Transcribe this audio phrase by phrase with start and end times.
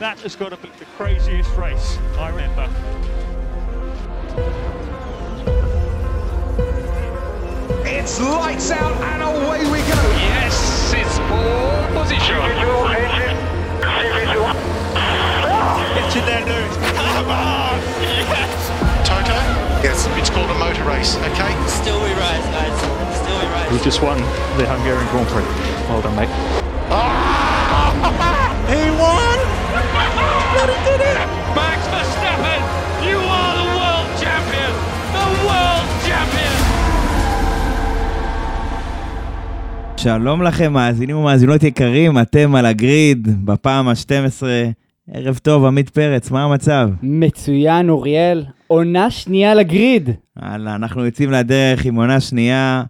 [0.00, 2.64] That has got to be the craziest race I remember.
[7.84, 10.00] It's lights out and away we go.
[10.16, 12.40] Yes, it's pole position.
[15.92, 16.76] Get in there, Lewis.
[16.96, 17.76] Come on!
[18.00, 19.06] Yes!
[19.06, 19.36] Toto?
[19.84, 20.08] Yes.
[20.16, 21.52] It's called a motor race, okay?
[21.68, 22.72] Still we rise, guys.
[23.20, 23.70] Still we rise.
[23.70, 24.16] You just won
[24.56, 25.44] the Hungarian Grand Prix.
[25.92, 26.30] Well done, mate.
[28.08, 28.39] He won.
[30.50, 32.60] Max Verstappen,
[33.08, 34.72] you are the world champion!
[35.16, 36.54] The world champion!
[39.96, 44.42] שלום לכם, מאזינים ומאזינות יקרים, אתם על הגריד, בפעם ה-12.
[45.12, 46.88] ערב טוב, עמית פרץ, מה המצב?
[47.02, 48.44] מצוין, אוריאל.
[48.66, 50.10] עונה שנייה לגריד.
[50.36, 52.82] הלאה, אנחנו יוצאים לדרך עם עונה שנייה,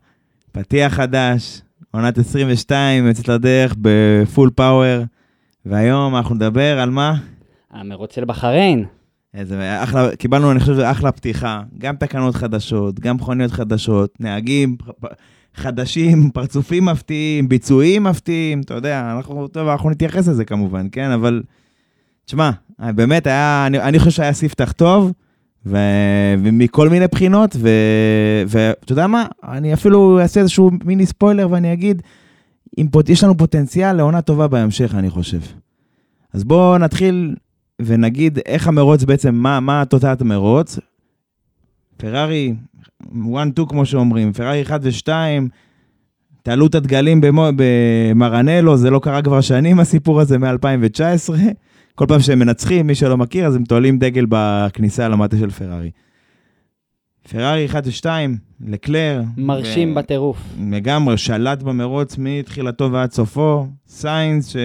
[0.52, 5.02] פתיח חדש, עונת 22, יוצאת לדרך בפול פאוור,
[5.66, 7.14] והיום אנחנו נדבר על מה?
[7.70, 8.84] המרוץ של בחריין.
[9.34, 11.62] איזה אחלה, קיבלנו, אני חושב, אחלה פתיחה.
[11.78, 14.77] גם תקנות חדשות, גם מכוניות חדשות, נהגים
[15.55, 21.11] חדשים, פרצופים מפתיעים, ביצועים מפתיעים, אתה יודע, אנחנו, טוב, אנחנו נתייחס לזה כמובן, כן?
[21.11, 21.42] אבל,
[22.25, 25.12] תשמע, באמת היה, אני, אני חושב שהיה ספתח טוב,
[25.66, 25.78] ו,
[26.42, 27.56] ומכל מיני בחינות,
[28.47, 29.27] ואתה יודע מה?
[29.48, 32.03] אני אפילו אעשה איזשהו מיני ספוילר ואני אגיד,
[32.78, 35.41] אם יש לנו פוטנציאל לעונה טובה בהמשך, אני חושב.
[36.33, 37.34] אז בואו נתחיל
[37.84, 40.78] ונגיד איך המרוץ בעצם, מה, מה תוצאת המרוץ.
[41.97, 42.55] פרארי
[43.12, 45.09] 1-2 כמו שאומרים, פרארי 1 ו-2,
[46.42, 51.34] תעלו את הדגלים במו, במרנלו, זה לא קרה כבר שנים הסיפור הזה מ-2019.
[51.95, 55.91] כל פעם שהם מנצחים, מי שלא מכיר, אז הם תועלים דגל בכניסה למטה של פרארי.
[57.31, 58.06] פרארי 1 ו-2,
[58.67, 59.22] לקלר.
[59.37, 60.39] מרשים ו- בטירוף.
[60.70, 63.67] לגמרי, שלט במרוץ מתחילתו ועד סופו.
[63.89, 64.56] סיינס,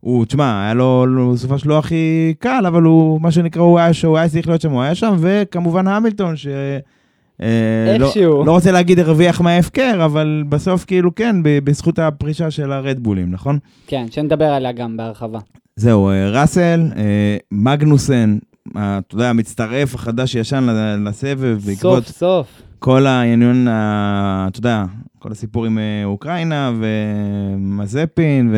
[0.00, 4.18] שהוא, תשמע, היה לו, סופה שלו הכי קל, אבל הוא, מה שנקרא, הוא היה, שהוא
[4.18, 6.46] היה צריך להיות שם, הוא היה שם, וכמובן המילטון, ש...
[7.42, 8.44] אה, לא, איכשהו.
[8.44, 13.58] לא רוצה להגיד הרוויח מההפקר, אבל בסוף כאילו כן, בזכות הפרישה של הרדבולים, נכון?
[13.86, 15.38] כן, שנדבר עליה גם בהרחבה.
[15.76, 20.66] זהו, אה, ראסל, אה, מגנוסן, אתה יודע, המצטרף החדש-ישן
[21.04, 22.62] לסבב, בעקבות סוף סוף.
[22.78, 23.68] כל העניין,
[24.48, 24.84] אתה יודע,
[25.18, 28.54] כל הסיפור עם אוקראינה ומאזפין,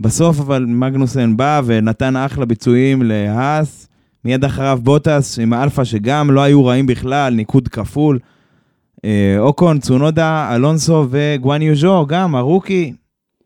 [0.00, 3.88] ובסוף אבל מגנוסן בא ונתן אחלה ביצועים להאס,
[4.24, 8.18] מיד אחריו בוטאס עם האלפא שגם לא היו רעים בכלל, ניקוד כפול.
[9.04, 12.92] אה, אוקון, צונודה, אלונסו וגואן יוז'ו, גם ה rookie,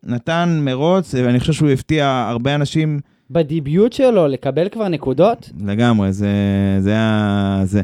[0.03, 2.99] נתן מרוץ, ואני חושב שהוא הפתיע הרבה אנשים
[3.31, 5.49] בדיביוט שלו, לקבל כבר נקודות?
[5.65, 6.27] לגמרי, זה,
[6.79, 7.61] זה היה...
[7.63, 7.81] זה.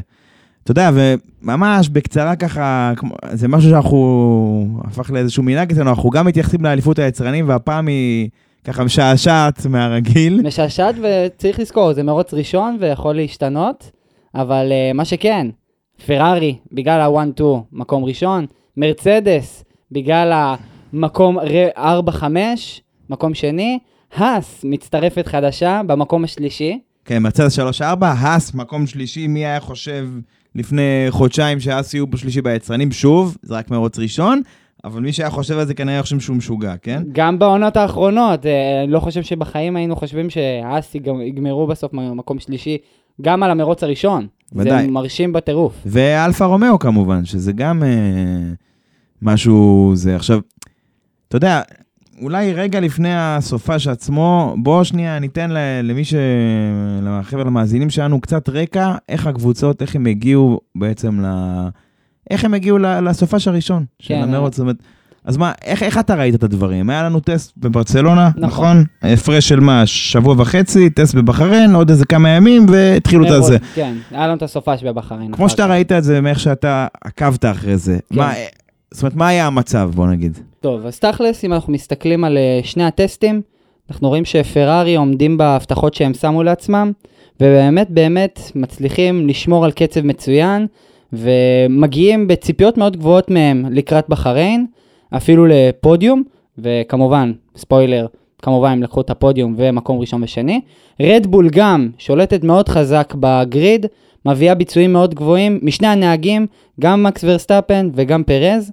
[0.64, 2.92] אתה יודע, וממש בקצרה ככה,
[3.32, 8.28] זה משהו שאנחנו, הפך לאיזשהו מנהג אצלנו, אנחנו גם מתייחסים לאליפות היצרנים, והפעם היא
[8.64, 10.40] ככה משעשעת מהרגיל.
[10.44, 13.90] משעשעת וצריך לזכור, זה מרוץ ראשון ויכול להשתנות,
[14.34, 15.46] אבל uh, מה שכן,
[16.06, 17.42] פרארי, בגלל ה-1-2,
[17.72, 20.54] מקום ראשון, מרצדס, בגלל
[20.92, 22.22] המקום 4-5,
[23.10, 23.78] מקום שני,
[24.14, 26.80] האס, מצטרפת חדשה, במקום השלישי.
[27.04, 27.62] כן, מרצדס 3-4,
[28.00, 30.08] האס, מקום שלישי, מי היה חושב
[30.54, 32.92] לפני חודשיים שהאס יהיו בשלישי ביצרנים?
[32.92, 34.42] שוב, זה רק מרוץ ראשון,
[34.84, 37.02] אבל מי שהיה חושב על זה כנראה חושב שהוא משוגע, כן?
[37.12, 38.50] גם בעונות האחרונות, אה,
[38.88, 42.78] לא חושב שבחיים היינו חושבים שהאס יג- יגמרו בסוף מקום שלישי,
[43.22, 44.26] גם על המרוץ הראשון.
[44.52, 44.84] ודאי.
[44.84, 45.74] זה מרשים בטירוף.
[45.86, 47.88] ואלפה רומאו כמובן, שזה גם אה,
[49.22, 50.16] משהו זה.
[50.16, 50.40] עכשיו,
[51.28, 51.60] אתה יודע,
[52.22, 55.50] אולי רגע לפני הסופש עצמו, בוא שנייה ניתן
[55.82, 56.14] למי ש...
[57.02, 61.26] לחבר'ה, למאזינים שלנו, קצת רקע, איך הקבוצות, איך הם הגיעו בעצם ל...
[62.30, 64.56] איך הם הגיעו לסופש הראשון של כן, המרוץ.
[64.56, 64.76] זאת אומרת,
[65.24, 66.90] אז מה, איך, איך אתה ראית את הדברים?
[66.90, 68.48] היה לנו טסט בברצלונה, נכון.
[68.48, 68.84] נכון?
[69.02, 73.58] הפרש של מה, שבוע וחצי, טסט בבחריין, עוד איזה כמה ימים, והתחילו את מרוץ, הזה.
[73.74, 75.32] כן, היה לנו את הסופש בבחריין.
[75.32, 75.66] כמו שאתה.
[75.66, 77.98] ראית את זה, מאיך שאתה עקבת אחרי זה.
[78.12, 78.18] כן.
[78.18, 78.32] מה,
[78.90, 80.38] זאת אומרת, מה היה המצב, בוא נגיד?
[80.60, 83.42] טוב, אז תכלס, אם אנחנו מסתכלים על אה, שני הטסטים,
[83.90, 86.92] אנחנו רואים שפרארי עומדים בהבטחות שהם שמו לעצמם,
[87.40, 90.66] ובאמת באמת מצליחים לשמור על קצב מצוין,
[91.12, 94.66] ומגיעים בציפיות מאוד גבוהות מהם לקראת בחריין,
[95.16, 96.22] אפילו לפודיום,
[96.58, 98.06] וכמובן, ספוילר,
[98.42, 100.60] כמובן הם לקחו את הפודיום ומקום ראשון ושני.
[101.02, 103.86] רדבול גם שולטת מאוד חזק ב grid,
[104.26, 106.46] מביאה ביצועים מאוד גבוהים משני הנהגים,
[106.80, 108.72] גם מקס ורסטאפן וגם פרז.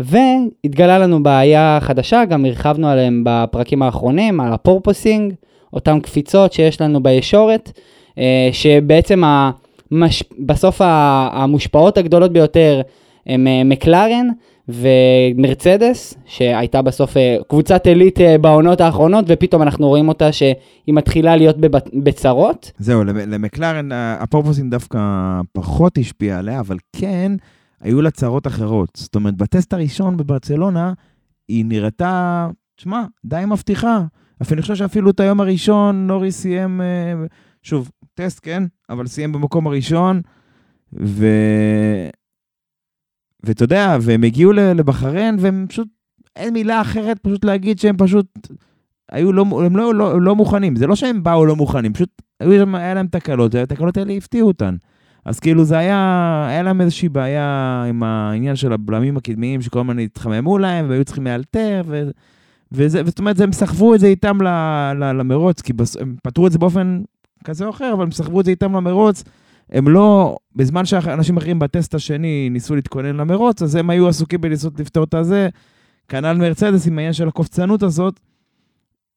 [0.00, 5.34] והתגלה לנו בעיה חדשה, גם הרחבנו עליהם בפרקים האחרונים, על ה porpoising,
[5.72, 7.72] אותן קפיצות שיש לנו בישורת,
[8.18, 9.22] אה, שבעצם
[9.92, 10.22] המש...
[10.38, 12.80] בסוף המושפעות הגדולות ביותר
[13.26, 14.26] הם אה, מקלרן,
[14.68, 20.54] ומרצדס, שהייתה בסוף אה, קבוצת עילית אה, בעונות האחרונות, ופתאום אנחנו רואים אותה שהיא
[20.88, 21.56] מתחילה להיות
[21.94, 22.72] בצרות.
[22.78, 24.98] זהו, למ- למקלרן ה- הפורפוסים דווקא
[25.52, 27.32] פחות השפיע עליה, אבל כן,
[27.80, 28.88] היו לה צרות אחרות.
[28.96, 30.92] זאת אומרת, בטסט הראשון בברצלונה,
[31.48, 34.00] היא נראתה, תשמע, די מבטיחה.
[34.42, 36.80] אפילו אני חושב שאפילו את היום הראשון נורי סיים,
[37.62, 37.90] שוב,
[38.20, 38.62] טסט, כן?
[38.90, 40.20] אבל סיים במקום הראשון,
[41.00, 41.26] ו...
[43.42, 45.88] ואתה יודע, והם הגיעו לבחריין, והם פשוט,
[46.36, 48.26] אין מילה אחרת פשוט להגיד שהם פשוט
[49.12, 50.76] היו לא, הם לא, לא, לא מוכנים.
[50.76, 54.48] זה לא שהם באו לא מוכנים, פשוט היו שם, היה להם תקלות, והתקלות האלה הפתיעו
[54.48, 54.76] אותן.
[55.24, 59.98] אז כאילו זה היה, היה להם איזושהי בעיה עם העניין של הבלמים הקדמיים, שכל הזמן
[59.98, 62.10] התחממו להם, והיו צריכים לאלתר, ו...
[62.72, 64.48] וזה, זאת אומרת, הם סחבו את זה איתם ל,
[64.94, 67.02] ל, למרוץ, כי בס, הם פתרו את זה באופן
[67.44, 69.24] כזה או אחר, אבל הם סחבו את זה איתם למרוץ.
[69.72, 74.80] הם לא, בזמן שאנשים אחרים בטסט השני ניסו להתכונן למרוץ, אז הם היו עסוקים בניסות
[74.80, 75.48] לפתור את הזה.
[76.08, 78.20] כנ"ל מרצדס עם העניין של הקופצנות הזאת.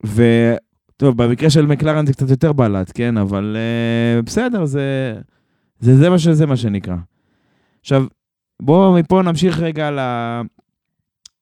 [0.04, 3.18] וטוב, במקרה של מקלרן זה קצת יותר בלט, כן?
[3.18, 3.58] אבל
[4.20, 5.14] uh, בסדר, זה,
[5.80, 6.96] זה, זה, מה שזה מה שנקרא.
[7.82, 8.06] עכשיו,
[8.62, 10.00] בואו מפה נמשיך רגע ל...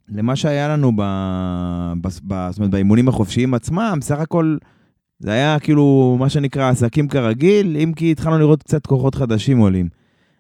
[0.09, 1.01] למה שהיה לנו ב...
[2.01, 2.07] ב...
[2.27, 2.47] ב...
[2.49, 4.57] זאת אומרת, באימונים החופשיים עצמם, בסך הכל
[5.21, 9.89] זה היה כאילו מה שנקרא עסקים כרגיל, אם כי התחלנו לראות קצת כוחות חדשים עולים.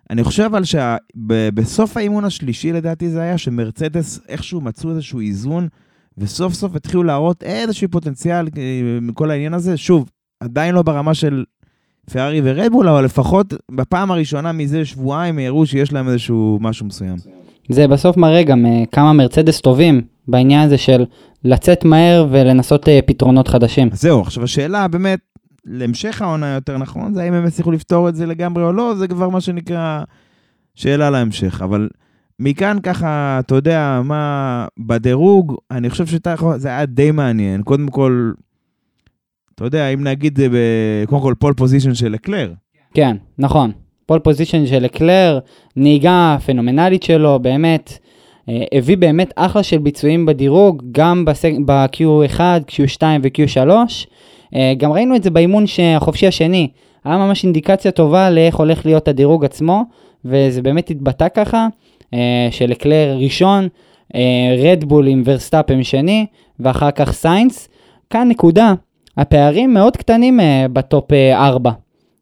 [0.09, 5.67] אני חושב אבל שבסוף האימון השלישי לדעתי זה היה שמרצדס איכשהו מצאו איזשהו איזון,
[6.17, 8.61] וסוף סוף התחילו להראות איזשהו פוטנציאל אה,
[9.01, 9.77] מכל העניין הזה.
[9.77, 11.43] שוב, עדיין לא ברמה של
[12.11, 17.15] פרארי ורדבול, אבל לפחות בפעם הראשונה מזה שבועיים הראו שיש להם איזשהו משהו מסוים.
[17.69, 21.05] זה בסוף מראה גם אה, כמה מרצדס טובים בעניין הזה של
[21.43, 23.89] לצאת מהר ולנסות אה, פתרונות חדשים.
[23.93, 25.19] זהו, עכשיו השאלה באמת,
[25.65, 29.07] להמשך העונה יותר נכון, זה האם הם יצליחו לפתור את זה לגמרי או לא, זה
[29.07, 30.03] כבר מה שנקרא
[30.75, 31.61] שאלה להמשך.
[31.61, 31.89] אבל
[32.39, 37.63] מכאן ככה, אתה יודע, מה, בדירוג, אני חושב שזה היה די מעניין.
[37.63, 38.31] קודם כל,
[39.55, 42.53] אתה יודע, אם נגיד, אה, ב- קודם כל פול פוזיישן של אקלר.
[42.93, 43.71] כן, נכון.
[44.05, 45.39] pole position של לקלר,
[45.75, 47.97] נהיגה פנומנלית שלו, באמת.
[48.49, 51.51] אה, הביא באמת אחלה של ביצועים בדירוג, גם בסג...
[51.65, 53.69] ב-Q1, Q2 ו-Q3.
[54.55, 55.65] אה, גם ראינו את זה באימון
[55.95, 56.67] החופשי השני.
[57.05, 59.83] היה ממש אינדיקציה טובה לאיך הולך להיות הדירוג עצמו,
[60.25, 61.67] וזה באמת התבטא ככה,
[62.13, 63.67] אה, של לקלר ראשון,
[64.63, 66.25] רדבול עם ורסטאפן שני,
[66.59, 67.69] ואחר כך סיינס.
[68.09, 68.73] כאן נקודה,
[69.17, 71.71] הפערים מאוד קטנים אה, ב top 4.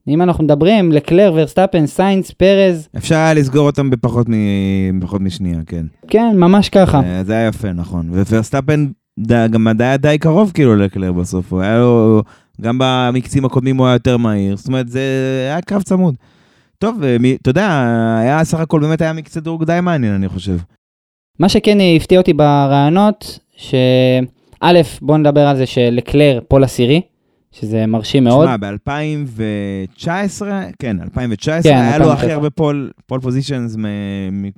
[0.10, 4.34] אם אנחנו מדברים, לקלר, ורסטאפן, סיינס, פרז, אפשר היה לסגור אותם בפחות, מ...
[5.00, 5.86] בפחות משנייה, כן.
[6.08, 7.02] כן, ממש ככה.
[7.06, 8.10] אה, זה היה יפה, נכון.
[8.12, 8.88] וורסטאפן
[9.20, 11.54] ד- גם היה די קרוב כאילו לקלר בסוף.
[11.54, 12.22] הוא היה לו,
[12.62, 14.58] גם במקצים הקודמים הוא היה יותר מהיר.
[14.58, 15.00] זאת אומרת, זה
[15.50, 16.16] היה קרב צמוד.
[16.78, 17.86] טוב, ומי- אתה יודע,
[18.22, 20.58] היה סך הכל באמת היה מקצה דירוג די מעניין, אני חושב.
[21.40, 24.20] מה שכן הפתיע אותי ברעיונות, שא',
[25.02, 27.02] בוא נדבר על זה שלקלר pole עשירי,
[27.52, 28.46] שזה מרשים מאוד.
[28.48, 30.42] שמע, ב-2019,
[30.80, 32.14] כן, 2019, כן, היה לו 2019.
[32.14, 33.76] הכי הרבה pole, pole positions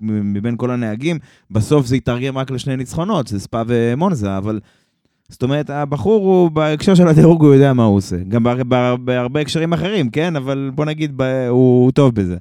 [0.01, 1.19] מבין כל הנהגים.
[1.51, 4.59] בסוף זה התרגם רק לשני ניצחונות, זה ספא ומונזה, אבל...
[5.29, 8.15] זאת אומרת, הבחור הוא, בהקשר של הדירוג, הוא יודע מה הוא עושה.
[8.27, 10.35] גם בהר- בהר- בהרבה הקשרים אחרים, כן?
[10.35, 12.38] אבל בוא נגיד, ב- הוא הוא טוב בזה.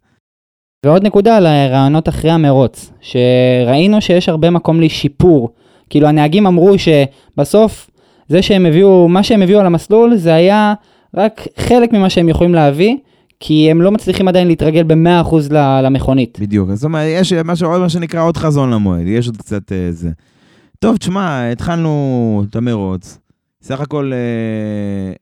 [0.87, 5.50] ועוד נקודה על הרעיונות אחרי המרוץ, שראינו שיש הרבה מקום לשיפור.
[5.91, 7.89] כאילו הנהגים אמרו שבסוף
[8.31, 10.75] זה שהם הביאו, מה שהם הביאו על המסלול זה היה
[11.14, 12.97] רק חלק ממה שהם יכולים להביא,
[13.40, 16.38] כי הם לא מצליחים עדיין להתרגל ב-100% ל- למכונית.
[16.40, 16.75] בדיוק.
[16.75, 20.11] זאת אומרת, יש מה שנקרא עוד חזון למועד, יש עוד קצת אה, זה.
[20.78, 23.19] טוב, תשמע, התחלנו את המרוץ.
[23.62, 25.12] סך הכל, אה,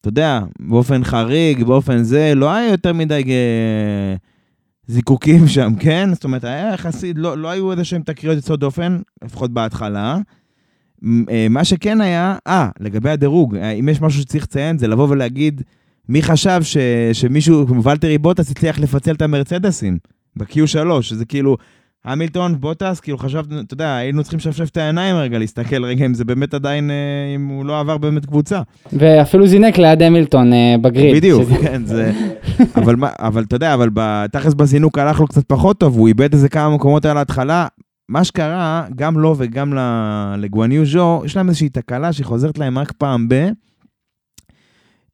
[0.00, 4.14] אתה יודע, באופן חריג, באופן זה, לא היה יותר מדי אה,
[4.86, 6.08] זיקוקים שם, כן?
[6.14, 10.18] זאת אומרת, היה יחסית, לא, לא היו איזה שהם תקריות יוצאות דופן, לפחות בהתחלה.
[11.30, 15.06] אה, מה שכן היה, אה, לגבי הדירוג, אה, אם יש משהו שצריך לציין, זה לבוא
[15.10, 15.62] ולהגיד,
[16.08, 16.76] מי חשב ש,
[17.12, 19.98] שמישהו, כמו ולטרי בוטס, הצליח לפצל את המרצדסים
[20.36, 21.56] ב-Q3, שזה כאילו,
[22.04, 26.14] המילטון, בוטס, כאילו חשבנו, אתה יודע, היינו צריכים לשפשף את העיניים רגע, להסתכל רגע אם
[26.14, 26.96] זה באמת עדיין, אה,
[27.34, 28.60] אם הוא לא עבר באמת קבוצה.
[28.92, 30.50] ואפילו זינק ליד המילטון
[30.82, 31.16] בגריד.
[31.16, 32.12] בדיוק, שזה- כן, זה...
[32.76, 36.48] אבל, אבל אתה יודע, אבל בתכלס בזינוק הלך לו קצת פחות טוב, הוא איבד איזה
[36.48, 37.66] כמה מקומות על ההתחלה.
[38.08, 39.74] מה שקרה, גם לו וגם
[40.38, 43.48] לגואניו ז'ו, יש להם איזושהי תקלה שחוזרת להם רק פעם ב...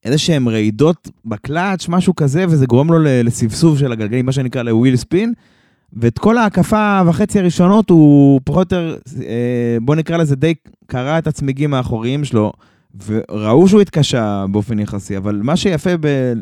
[0.05, 4.69] איזה שהם רעידות בקלאץ', משהו כזה, וזה גורם לו לסבסוב של הגלגלים, מה שנקרא ל
[4.69, 5.33] wheel spin.
[5.93, 10.55] ואת כל ההקפה וחצי הראשונות הוא פחות או יותר, אה, בוא נקרא לזה די
[10.87, 12.53] קרע את הצמיגים האחוריים שלו,
[13.07, 15.91] וראו שהוא התקשה באופן יחסי, אבל מה שיפה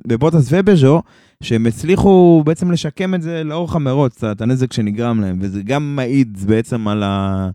[0.07, 1.03] בבוטאס ובג'ו,
[1.43, 6.39] שהם הצליחו בעצם לשקם את זה לאורך המרוץ, את הנזק שנגרם להם, וזה גם מעיד
[6.47, 7.49] בעצם על ה...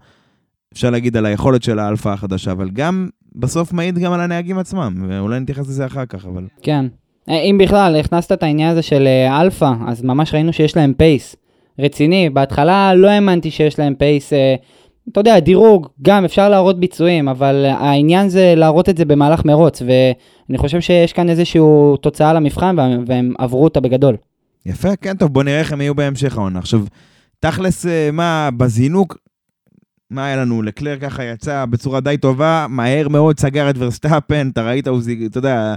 [0.73, 5.05] אפשר להגיד על היכולת של האלפא החדשה, אבל גם בסוף מעיד גם על הנהגים עצמם,
[5.07, 6.43] ואולי נתייחס לזה אחר כך, אבל...
[6.61, 6.85] כן.
[7.29, 10.93] אה, אם בכלל הכנסת את העניין הזה של אה, אלפא, אז ממש ראינו שיש להם
[10.97, 11.35] pace
[11.79, 12.29] רציני.
[12.29, 14.55] בהתחלה לא האמנתי שיש להם pace, אה,
[15.11, 19.81] אתה יודע, דירוג, גם אפשר להראות ביצועים, אבל העניין זה להראות את זה במהלך מרוץ,
[19.81, 21.61] ואני חושב שיש כאן איזושהי
[22.01, 24.17] תוצאה למבחן, והם, והם עברו אותה בגדול.
[24.65, 26.59] יפה, כן, טוב, בוא נראה איך הם יהיו בהמשך העונה.
[26.59, 26.81] עכשיו,
[27.39, 29.17] תכלס, אה, מה, בזינוק,
[30.11, 30.61] מה היה לנו?
[30.61, 35.23] לקלר ככה יצא בצורה די טובה, מהר מאוד סגר את ורסטאפן, אתה ראית, הוא, זיג-
[35.25, 35.75] אתה יודע,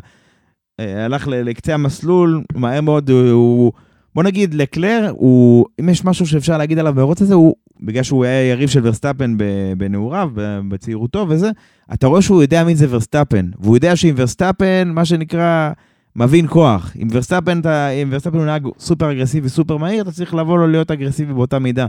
[0.80, 3.10] אה, הלך לקצה המסלול, מהר מאוד.
[3.10, 3.72] הוא
[4.14, 8.24] בוא נגיד, לקלר, הוא, אם יש משהו שאפשר להגיד עליו במרוץ הזה, הוא, בגלל שהוא
[8.24, 9.36] היה יריב של ורסטאפן
[9.76, 10.30] בנעוריו,
[10.68, 11.50] בצעירותו וזה,
[11.94, 15.70] אתה רואה שהוא יודע מי זה ורסטאפן, והוא יודע שעם ורסטאפן, מה שנקרא,
[16.16, 16.92] מבין כוח.
[16.94, 20.66] עם ורסטאפן, אתה, אם ורסטאפן הוא נהג סופר אגרסיבי, סופר מהיר, אתה צריך לבוא לו
[20.66, 21.86] להיות אגרסיבי באותה מידה.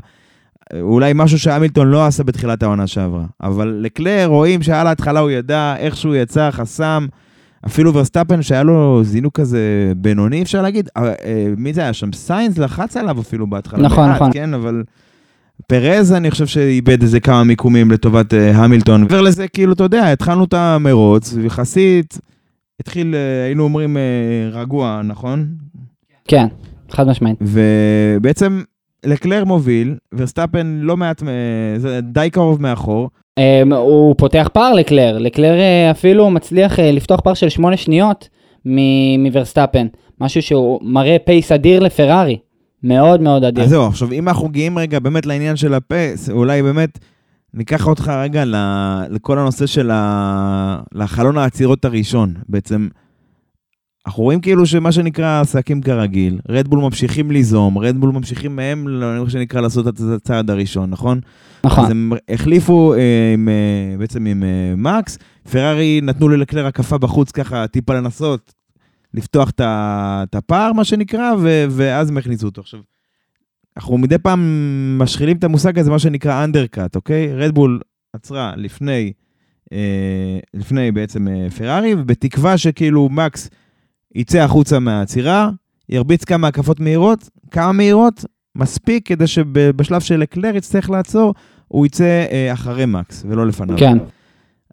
[0.82, 3.26] אולי משהו שהמילטון לא עשה בתחילת העונה שעברה.
[3.42, 7.08] אבל לקלר רואים שעל ההתחלה הוא ידע איך שהוא יצא, חסם.
[7.66, 10.90] אפילו ורסטאפן שהיה לו זינוק כזה בינוני, אפשר להגיד.
[10.98, 12.14] אה, אה, מי זה היה שם?
[12.14, 13.84] סיינס לחץ עליו אפילו בהתחלה.
[13.84, 14.34] נכון, מעט, נכון.
[14.34, 14.84] כן, אבל...
[15.68, 19.02] פרז, אני חושב שאיבד איזה כמה מיקומים לטובת אה, המילטון.
[19.02, 22.20] מעבר לזה, כאילו, אתה יודע, התחלנו את המרוץ, ויחסית
[22.80, 24.02] התחיל, אה, היינו אומרים, אה,
[24.52, 25.48] רגוע, נכון?
[26.28, 26.48] כן,
[26.92, 27.38] חד משמעית.
[27.42, 28.62] ובעצם
[29.06, 31.24] לקלר מוביל, ורסטאפן לא מעט,
[32.02, 33.10] די קרוב מאחור.
[33.40, 35.56] אום, הוא פותח פער לקלר, לקלר
[35.92, 38.30] אפילו מצליח לפתוח פער של 8 שניות
[39.20, 39.88] מוורסטאפן,
[40.22, 42.38] משהו שהוא מראה pace אדיר לפרארי,
[42.84, 43.64] מאוד מאוד אדיר.
[43.64, 47.00] אז זהו, עכשיו, אם אנחנו מגיעים רגע באמת לעניין של ה pace, אולי באמת
[47.54, 48.44] ניקח אותך רגע
[49.10, 50.82] לכל הנושא של ה...
[50.92, 52.34] לחלון העצירות הראשון.
[52.50, 52.88] בעצם,
[54.08, 59.62] אנחנו רואים כאילו שמה שנקרא עסקים כרגיל, רדבול ממשיכים ליזום, רדבול ממשיכים מהם, מה שנקרא,
[59.62, 61.20] לעשות את הצעד הראשון, נכון?
[61.64, 63.00] נכון, אז הם החליפו אה,
[63.34, 65.18] עם, אה, בעצם עם אה, מקס,
[65.52, 68.54] פרארי נתנו ללקלר הקפה בחוץ ככה טיפה לנסות
[69.14, 72.62] לפתוח את הפער, מה שנקרא, ו, ואז הם הכניסו אותו.
[72.62, 72.80] עכשיו,
[73.78, 74.42] אנחנו מדי פעם
[75.00, 77.34] משחילים את המושג הזה, מה שנקרא אנדרקאט, אוקיי?
[77.36, 77.80] רדבול
[78.14, 79.14] עצרה לפני,
[79.74, 83.50] אה, לפני בעצם אה, פרארי, ובתקווה שכאילו מקס
[84.16, 85.50] יצא החוצה מהעצירה,
[85.90, 91.34] ירביץ כמה הקפות מהירות, כמה מהירות, מספיק כדי שבשלב של לקלר יצטרך לעצור,
[91.68, 93.78] הוא יצא אה, אחרי מקס ולא לפניו.
[93.78, 93.98] כן,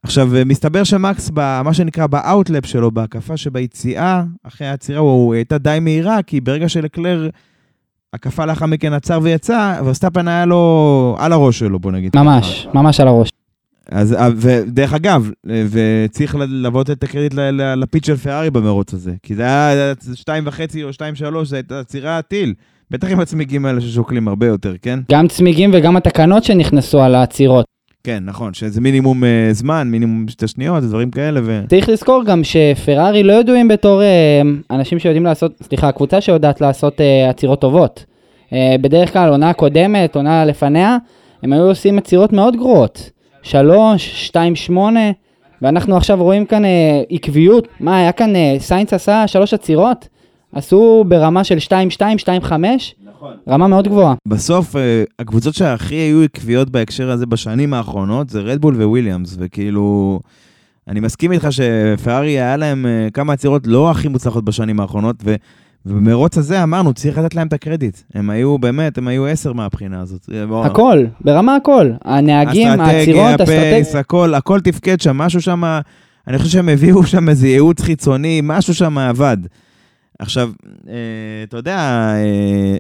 [0.04, 5.58] עכשיו, אה, מסתבר שמקס, במה שנקרא ב outlap שלו, בהקפה שביציאה, אחרי העצירה, הוא הייתה
[5.58, 7.28] די מהירה, כי ברגע שלקלר,
[8.12, 12.12] הקפה לאחר מכן עצר ויצא, ורסטאפן היה לו על הראש שלו, בוא נגיד.
[12.16, 13.28] ממש, ממש על הראש.
[13.90, 17.34] אז, אה, ודרך אגב, אה, וצריך לבוא את הקרדיט
[17.76, 21.80] לפיץ של פרארי במרוץ הזה, כי זה היה שתיים וחצי או שתיים שלוש, זו הייתה
[21.80, 22.54] עצירה טיל.
[22.90, 25.00] בטח עם הצמיגים האלה ששוקלים הרבה יותר, כן?
[25.12, 27.73] גם צמיגים וגם התקנות שנכנסו על העצירות.
[28.04, 31.62] כן, נכון, שזה מינימום אה, זמן, מינימום שתי שניות, דברים כאלה, ו...
[31.68, 37.00] צריך לזכור גם שפרארי לא ידועים בתור אה, אנשים שיודעים לעשות, סליחה, קבוצה שיודעת לעשות
[37.00, 38.04] אה, עצירות טובות.
[38.52, 40.96] אה, בדרך כלל, עונה קודמת, עונה לפניה,
[41.42, 43.10] הם היו עושים עצירות מאוד גרועות.
[43.42, 45.10] שלוש, שתיים, שמונה,
[45.62, 47.68] ואנחנו עכשיו רואים כאן אה, עקביות.
[47.80, 50.08] מה, היה כאן, אה, סיינס עשה שלוש עצירות?
[50.52, 51.70] עשו ברמה של 2-2,
[52.18, 52.52] 2-5,
[53.24, 53.36] נכון.
[53.48, 54.14] רמה מאוד גבוהה.
[54.28, 60.20] בסוף, אה, הקבוצות שהכי היו עקביות בהקשר הזה בשנים האחרונות זה רדבול וויליאמס, וכאילו...
[60.88, 65.34] אני מסכים איתך שפרארי היה להם אה, כמה עצירות לא הכי מוצלחות בשנים האחרונות, ו...
[65.86, 67.98] ובמרוץ הזה אמרנו, צריך לתת להם את הקרדיט.
[68.14, 70.28] הם היו, באמת, הם היו עשר מהבחינה הזאת.
[70.32, 71.90] אה, הכל, ברמה הכל.
[72.04, 73.60] הנהגים, העצירות, אסטרטגיה, אסטרטגיה.
[73.60, 75.80] pace, הכל, הכל תפקד שם, משהו שם,
[76.28, 79.36] אני חושב שהם הביאו שם איזה ייעוץ חיצוני, משהו שם עבד.
[80.18, 80.50] עכשיו,
[80.88, 80.94] אה,
[81.48, 81.78] אתה יודע,
[82.16, 82.76] אה,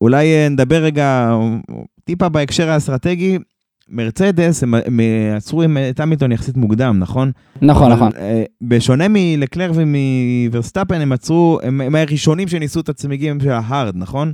[0.00, 1.36] אולי אה, נדבר רגע
[2.04, 3.38] טיפה בהקשר האסטרטגי.
[3.90, 5.00] מרצדס, הם, הם
[5.36, 7.30] עצרו עם- את המילטון יחסית מוקדם, נכון?
[7.62, 8.20] נכון, אבל, נכון.
[8.20, 13.96] אה, בשונה מלקלר ומוורסטאפן, הם עצרו, הם, הם הראשונים שניסו את הצמיגים של ה hard,
[13.96, 14.32] נכון?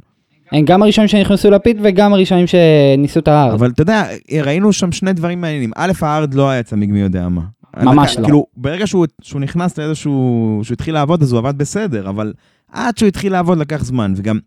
[0.53, 3.55] הם גם הראשונים שנכנסו לפיט וגם הראשונים שניסו את ההר.
[3.55, 4.05] אבל אתה יודע,
[4.43, 5.71] ראינו שם שני דברים מעניינים.
[5.77, 7.43] א', הארד לא היה צמיג מי יודע מה.
[7.83, 8.25] ממש לא.
[8.25, 10.61] כאילו, ברגע שהוא, שהוא נכנס לאיזשהו...
[10.63, 12.33] שהוא התחיל לעבוד, אז הוא עבד בסדר, אבל
[12.73, 14.15] עד שהוא התחיל לעבוד לקח זמן.
[14.17, 14.39] וגם,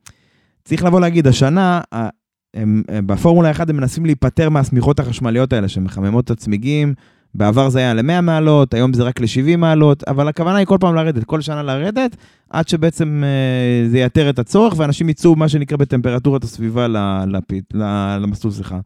[0.67, 6.25] צריך לבוא להגיד, השנה, הם, הם, בפורמולה 1 הם מנסים להיפטר מהשמיכות החשמליות האלה, שמחממות
[6.25, 6.93] את הצמיגים.
[7.36, 10.95] בעבר זה היה ל-100 מעלות, היום זה רק ל-70 מעלות, אבל הכוונה היא כל פעם
[10.95, 12.15] לרדת, כל שנה לרדת,
[12.50, 16.88] עד שבעצם אה, זה ייתר את הצורך, ואנשים יצאו, מה שנקרא, בטמפרטורת הסביבה
[17.27, 17.74] לפית,
[18.21, 18.79] למסלול, סליחה.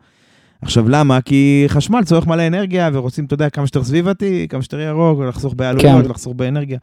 [0.61, 1.21] עכשיו, למה?
[1.21, 5.53] כי חשמל צורך מלא אנרגיה, ורוצים, אתה יודע, כמה שיותר סביבתי, כמה שיותר ירוק, ולחסוך
[5.53, 6.05] בעלויות, כן.
[6.05, 6.77] ולחסוך באנרגיה.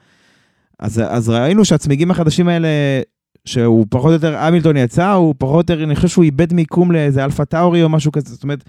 [0.78, 2.68] אז, אז ראינו שהצמיגים החדשים האלה,
[3.48, 6.92] שהוא פחות או יותר, המילטון יצא, הוא פחות או יותר, אני חושב שהוא איבד מיקום
[6.92, 8.64] לאיזה אלפה טאורי או משהו כזה, זאת אומרת,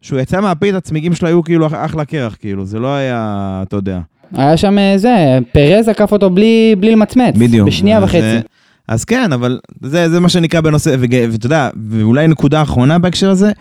[0.00, 4.00] כשהוא יצא מהפית, הצמיגים שלו היו כאילו אחלה קרח, כאילו, זה לא היה, אתה יודע.
[4.32, 7.34] היה שם אה, זה, פרז עקף אותו בלי, בלי למצמץ.
[7.36, 7.68] בדיוק.
[7.68, 8.20] בשנייה אז, וחצי.
[8.20, 8.40] אה,
[8.88, 13.52] אז כן, אבל זה, זה מה שנקרא בנושא, ואתה יודע, ואולי נקודה אחרונה בהקשר הזה,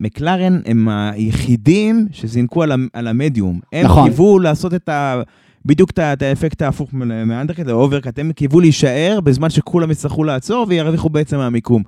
[0.00, 3.60] מקלרן הם היחידים שזינקו על, על המדיום.
[3.72, 4.10] הם נכון.
[4.10, 5.22] קיוו לעשות את ה...
[5.68, 10.66] בדיוק את האפקט ההפוך מה undercut, ה overcut, הם קיוו להישאר בזמן שכולם יצטרכו לעצור
[10.68, 11.82] וירוויחו בעצם מהמיקום.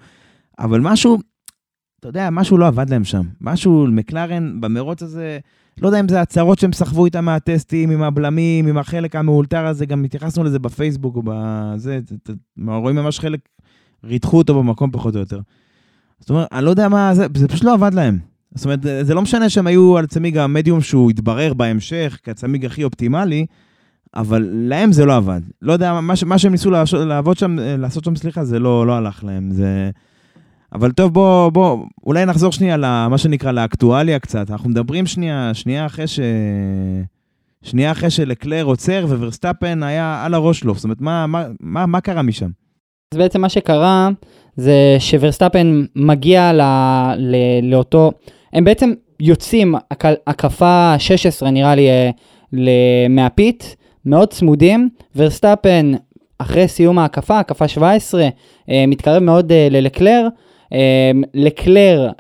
[0.59, 1.19] אבל משהו,
[2.01, 3.23] אתה יודע, משהו לא עבד להם שם.
[3.41, 5.39] משהו, מקלרן במרוץ הזה,
[5.81, 9.87] לא יודע אם זה הצהרות שהם סחבו איתם מהטסטים, עם הבלמים, עם החלק המאולתר הזה,
[9.87, 11.75] גם התייחסנו לזה בפייסבוק בזה,
[12.07, 12.33] זה- זה-
[12.77, 13.41] רואים ממש חלק,
[14.05, 15.41] ריתחו אותו במקום פחות או יותר.
[16.21, 18.19] זאת אומרת, אני לא יודע מה, זה, זה פשוט לא עבד להם.
[18.55, 22.85] זאת אומרת, זה לא משנה שהם היו על צמיג המדיום שהוא התברר בהמשך כצמיג הכי
[22.85, 23.47] אופטימלי,
[24.14, 25.40] אבל להם זה לא עבד.
[25.62, 28.93] לא יודע, מה, מה שהם ניסו לעשות, לעבוד שם, לעשות שם, סליחה, זה לא, לא
[28.93, 29.50] הלך להם.
[29.50, 29.90] זה...
[30.73, 34.50] אבל טוב, בוא, בוא, אולי נחזור שנייה למה שנקרא לאקטואליה קצת.
[34.50, 36.21] אנחנו מדברים שנייה, שנייה אחרי ש...
[37.62, 40.75] שנייה אחרי שלקלר עוצר וורסטאפן היה על הראש שלו.
[40.75, 42.50] זאת אומרת, מה, מה, מה, מה קרה משם?
[43.14, 44.09] אז בעצם מה שקרה
[44.57, 46.61] זה שוורסטאפן מגיע ל,
[47.17, 48.12] ל, לאותו,
[48.52, 52.11] הם בעצם יוצאים הק- הקפה 16 נראה לי אה,
[52.52, 53.09] ל-
[54.07, 55.92] מאוד צמודים, ורסטאפן
[56.38, 58.28] אחרי סיום ההקפה, הקפה 17,
[58.71, 60.28] אה, מתקרב מאוד אה, ללקלר,
[60.73, 62.11] אה, לקלר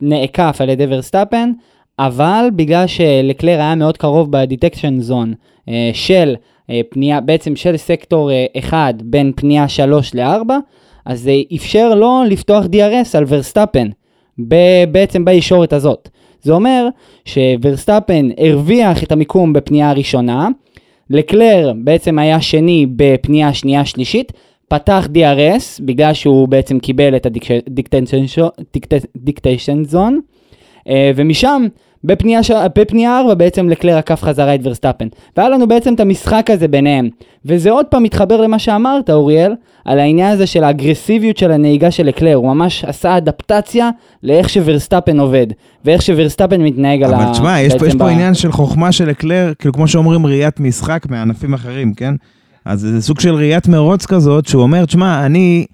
[0.00, 1.52] נעקף על ידי ורסטאפן,
[1.98, 5.34] אבל בגלל שלקלר היה מאוד קרוב ב detection zone
[5.92, 6.34] של
[6.90, 10.50] פנייה, בעצם של סקטור אה, 1 בין פנייה 3 ל-4,
[11.06, 13.88] אז זה אפשר לו לפתוח DRS על ורסטאפן,
[14.92, 16.08] בעצם בישורת הזאת.
[16.42, 16.88] זה אומר
[17.24, 20.48] שוורסטאפן הרוויח את המיקום בפנייה הראשונה,
[21.10, 24.32] לקלר בעצם היה שני בפנייה שנייה-שלישית,
[24.68, 27.26] פתח DRS בגלל שהוא בעצם קיבל את
[29.16, 30.20] ה detection zone,
[30.88, 31.66] אה, ומשם
[32.04, 32.50] בפנייה, ש...
[32.76, 35.08] בפנייה 4 בעצם לקלר עקף חזרה את ורסטאפן.
[35.36, 37.08] והיה לנו בעצם את המשחק הזה ביניהם.
[37.44, 39.52] וזה עוד פעם מתחבר למה שאמרת, אוריאל,
[39.84, 42.34] על העניין הזה של האגרסיביות של הנהיגה של לקלר.
[42.34, 43.90] הוא ממש עשה אדפטציה
[44.22, 45.46] לאיך שוורסטאפן עובד,
[45.84, 47.16] ואיך שוורסטאפן מתנהג על ה...
[47.16, 50.26] אבל תשמע, יש פה, יש פה ב- עניין של חוכמה של לקלר, כאילו כמו שאומרים
[50.26, 52.14] ראיית משחק מענפים אחרים, כן?
[52.64, 55.66] אז זה סוג של ראיית מרוץ כזאת, שהוא אומר, תשמע, אני...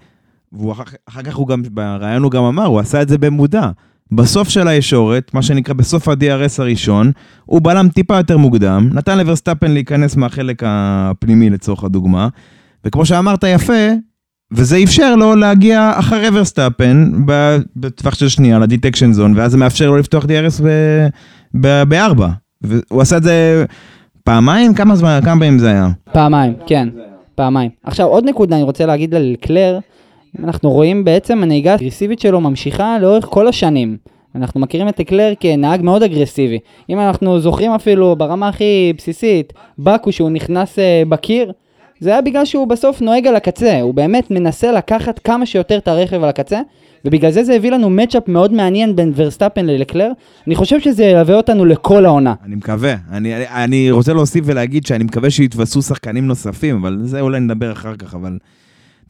[0.51, 3.69] והוא אחר, אחר כך הוא גם, בריאיון הוא גם אמר, הוא עשה את זה במודע.
[4.15, 7.11] בסוף של הישורת, מה שנקרא בסוף ה-DRS הראשון,
[7.45, 12.27] הוא בלם טיפה יותר מוקדם, נתן לוורסטאפן להיכנס מהחלק הפנימי לצורך הדוגמה,
[12.85, 13.87] וכמו שאמרת יפה,
[14.51, 17.11] וזה אפשר לו להגיע אחרי ורסטאפן
[17.75, 20.63] בטווח של שנייה לדיטקשן זון, ואז זה מאפשר לו לפתוח DRS
[21.87, 22.29] בארבע.
[22.61, 23.65] והוא עשה את זה
[24.23, 24.73] פעמיים?
[24.73, 25.89] כמה זמן, כמה פעמים זה היה?
[26.11, 26.89] פעמיים, כן,
[27.35, 27.69] פעמיים.
[27.83, 29.79] עכשיו עוד נקודה אני רוצה להגיד על קלר,
[30.39, 33.97] אנחנו רואים בעצם הנהיגה האגרסיבית שלו ממשיכה לאורך כל השנים.
[34.35, 36.59] אנחנו מכירים את קלר כנהג מאוד אגרסיבי.
[36.89, 41.51] אם אנחנו זוכרים אפילו ברמה הכי בסיסית, בקו שהוא נכנס אה, בקיר,
[41.99, 45.87] זה היה בגלל שהוא בסוף נוהג על הקצה, הוא באמת מנסה לקחת כמה שיותר את
[45.87, 46.59] הרכב על הקצה,
[47.05, 50.11] ובגלל זה זה הביא לנו מצ'אפ מאוד מעניין בין ורסטאפן ללקלר.
[50.47, 52.33] אני חושב שזה ילווה אותנו לכל העונה.
[52.45, 52.95] אני מקווה.
[53.11, 57.95] אני, אני רוצה להוסיף ולהגיד שאני מקווה שיתווספו שחקנים נוספים, אבל זה אולי נדבר אחר
[57.95, 58.37] כך, אבל...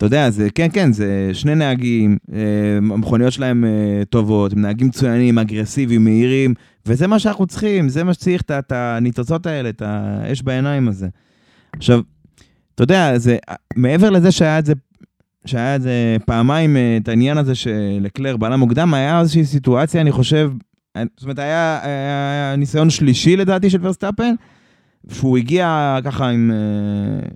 [0.04, 2.40] אתה יודע, זה, כן, כן, זה שני נהגים, אה,
[2.78, 6.54] המכוניות שלהם אה, טובות, הם נהגים מצוינים, אגרסיביים, מהירים,
[6.86, 11.08] וזה מה שאנחנו צריכים, זה מה שצריך, את הניצוצות האלה, את האש בעיניים הזה.
[11.78, 12.02] עכשיו,
[12.76, 13.38] אתה יודע, זה,
[13.76, 14.74] מעבר לזה שהיה את זה,
[15.46, 20.12] שהיה את זה פעמיים, אה, את העניין הזה שלקלר בלם מוקדם, היה איזושהי סיטואציה, אני
[20.12, 20.52] חושב,
[20.96, 24.34] אה, זאת אומרת, היה, היה ניסיון שלישי לדעתי של ורסטאפן,
[25.12, 27.30] שהוא הגיע ככה עם, אה,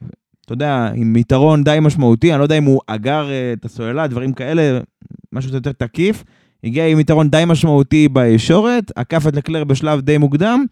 [0.47, 4.07] אתה יודע, עם יתרון די משמעותי, אני לא יודע אם הוא אגר אה, את הסוללה,
[4.07, 4.79] דברים כאלה,
[5.33, 6.23] משהו יותר תקיף,
[6.63, 10.65] הגיע עם יתרון די משמעותי בישורת, עקף את לקלר בשלב די מוקדם,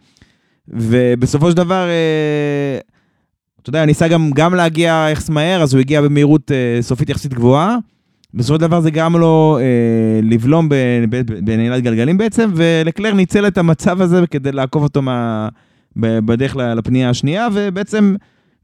[0.68, 2.80] ובסופו של דבר, אה,
[3.62, 7.34] אתה יודע, ניסה גם, גם להגיע יחס מהר, אז הוא הגיע במהירות אה, סופית יחסית
[7.34, 7.78] גבוהה.
[8.34, 10.70] בסופו של דבר זה גרם לו אה, לבלום
[11.44, 15.48] בנעילת גלגלים בעצם, ולקלר ניצל את המצב הזה כדי לעקוף אותו מה,
[15.96, 18.16] בדרך לפנייה השנייה, ובעצם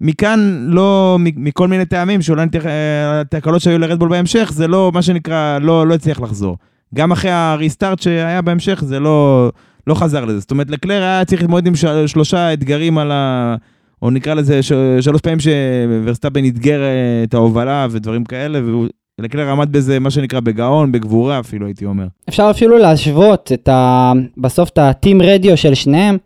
[0.02, 5.60] מכאן לא, מכל מיני טעמים, שאולי אה, התקלות שהיו לרדבול בהמשך, זה לא, מה שנקרא,
[5.60, 6.58] לא, לא הצליח לחזור.
[6.96, 9.50] גם אחרי הריסטארט שהיה בהמשך, זה לא,
[9.88, 10.40] לא חזר לזה.
[10.40, 13.56] זאת אומרת, לקלר היה צריך להתמודד עם של- שלושה אתגרים על ה...
[14.02, 16.88] או נקרא לזה ש- שלוש פעמים שוורסטאפן אתגר אה,
[17.24, 18.88] את ההובלה ודברים כאלה, והוא
[19.20, 22.06] לקלר עמד בזה, מה שנקרא, בגאון, בגבורה אפילו, הייתי אומר.
[22.30, 24.12] אפשר אפילו להשוות את ה...
[24.38, 26.18] בסוף את ה team radio של שניהם.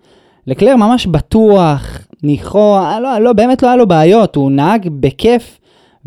[0.47, 5.59] לקלר ממש בטוח, ניחוח, לא, לא, באמת לא היה לו בעיות, הוא נהג בכיף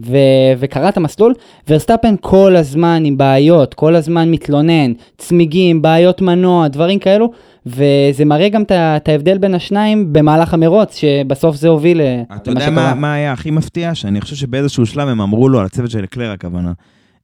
[0.06, 0.16] ו...
[0.58, 1.34] וקרא את המסלול.
[1.68, 7.30] ורסטאפן כל הזמן עם בעיות, כל הזמן מתלונן, צמיגים, בעיות מנוע, דברים כאלו,
[7.66, 12.60] וזה מראה גם את ההבדל בין השניים במהלך המרוץ, שבסוף זה הוביל אה, אתה למה
[12.60, 12.94] יודע מה, שקרה.
[12.94, 13.94] מה היה הכי מפתיע?
[13.94, 16.72] שאני חושב שבאיזשהו שלב הם אמרו לו, על הצוות של קלר הכוונה,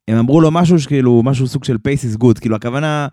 [0.09, 3.09] הם אמרו לו משהו שכאילו, משהו סוג של pace is good, כאילו הכוונה,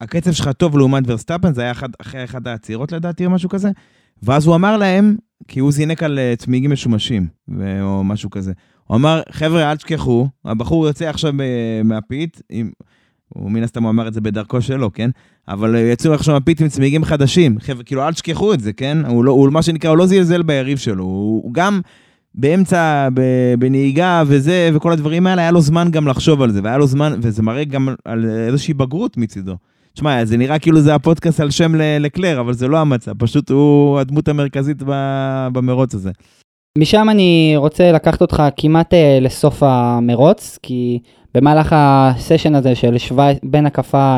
[0.00, 3.70] הקצב שלך טוב לעומת ורסטאפן, זה היה אחד, אחרי אחת העצירות לדעתי או משהו כזה,
[4.22, 5.16] ואז הוא אמר להם,
[5.48, 7.26] כי הוא זינק על אה, צמיגים משומשים,
[7.82, 8.52] או משהו כזה.
[8.84, 12.70] הוא אמר, חבר'ה, אל תשכחו, הבחור יוצא עכשיו אה, מהפית, עם...
[13.28, 15.10] הוא מן הסתם אמר את זה בדרכו שלו, כן?
[15.48, 17.58] אבל אה, יצאו עכשיו מהפית עם צמיגים חדשים.
[17.60, 18.98] חבר'ה, כאילו, אל תשכחו את זה, כן?
[19.06, 21.04] הוא, לא, הוא מה שנקרא, הוא לא זלזל ביריב שלו.
[21.04, 21.80] הוא, הוא גם
[22.34, 23.20] באמצע, ב,
[23.58, 27.18] בנהיגה וזה, וכל הדברים האלה, היה לו זמן גם לחשוב על זה, והיה לו זמן,
[27.22, 29.56] וזה מראה גם על איזושהי בגרות מצידו.
[29.94, 33.98] תשמע, זה נראה כאילו זה הפודקאסט על שם לקלר, אבל זה לא המצב, פשוט הוא
[33.98, 34.82] הדמות המרכזית
[35.52, 36.10] במרוץ הזה.
[36.78, 40.98] משם אני רוצה לקחת אותך כמעט אה, לסוף המרוץ, כי
[41.34, 44.16] במהלך הסשן הזה של שבע, בין הקפה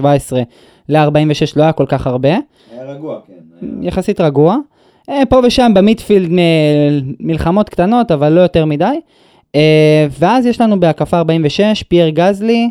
[0.00, 0.02] 20-17
[0.88, 1.08] ל-46
[1.56, 2.40] לא היה כל כך הרבה, היה
[2.86, 3.66] רגוע, כן.
[3.82, 4.56] יחסית רגוע.
[5.08, 6.38] אה, פה ושם במיטפילד מ-
[7.20, 9.00] מלחמות קטנות, אבל לא יותר מדי.
[9.54, 12.70] אה, ואז יש לנו בהקפה 46, פייר גזלי,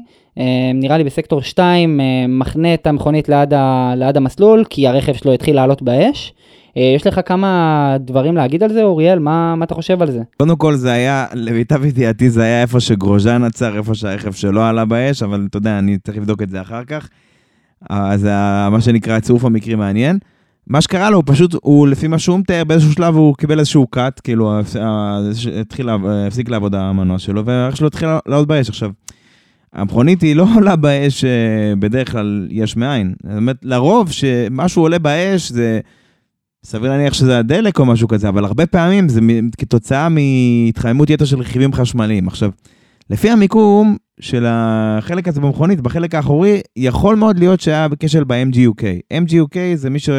[0.74, 5.34] נראה לי בסקטור 2, אה, מחנה את המכונית ליד, ה, ליד המסלול, כי הרכב שלו
[5.34, 6.34] התחיל לעלות באש.
[6.78, 9.20] אה, יש לך כמה דברים להגיד על זה, אוריאל?
[9.20, 10.22] מה, מה אתה חושב על זה?
[10.38, 14.86] קודם כל זה היה, למיטב ידיעתי זה היה איפה שגרוז'אן עצר, איפה שהרכב שלו עלה
[14.86, 17.10] באש, אבל אתה יודע, אני צריך לבדוק את זה אחר כך.
[17.90, 18.24] אז
[18.72, 20.20] מה שנקרא צירוף המקרים מעניין.
[20.68, 23.88] מה שקרה לו, הוא פשוט, הוא לפי מה שהוא מתאר, באיזשהו שלב הוא קיבל איזשהו
[23.88, 24.60] קאט, כאילו,
[25.62, 28.70] התחיל, הפסיק לעבוד המנוע שלו, והרכב שלו התחיל לעלות באש.
[28.70, 28.92] עכשיו,
[29.74, 33.14] המכונית היא לא עולה באש אה, בדרך כלל יש מאין.
[33.24, 35.80] זאת אומרת, לרוב שמשהו עולה באש זה...
[36.66, 39.20] סביר להניח שזה הדלק או משהו כזה, אבל הרבה פעמים זה
[39.58, 42.28] כתוצאה מהתחממות יתר של רכיבים חשמליים.
[42.28, 42.52] עכשיו,
[43.10, 48.84] לפי המיקום של החלק הזה במכונית, בחלק האחורי, יכול מאוד להיות שהיה כשל ב-MGUK.
[49.14, 50.10] MGUK זה מי ש...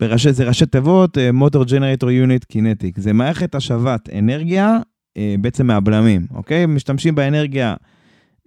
[0.00, 2.92] בראשי, זה ראשי תיבות, Motor Generator Unit Kinetic.
[2.96, 4.78] זה מערכת השבת אנרגיה
[5.16, 6.66] אה, בעצם מהבלמים, אוקיי?
[6.66, 7.74] משתמשים באנרגיה,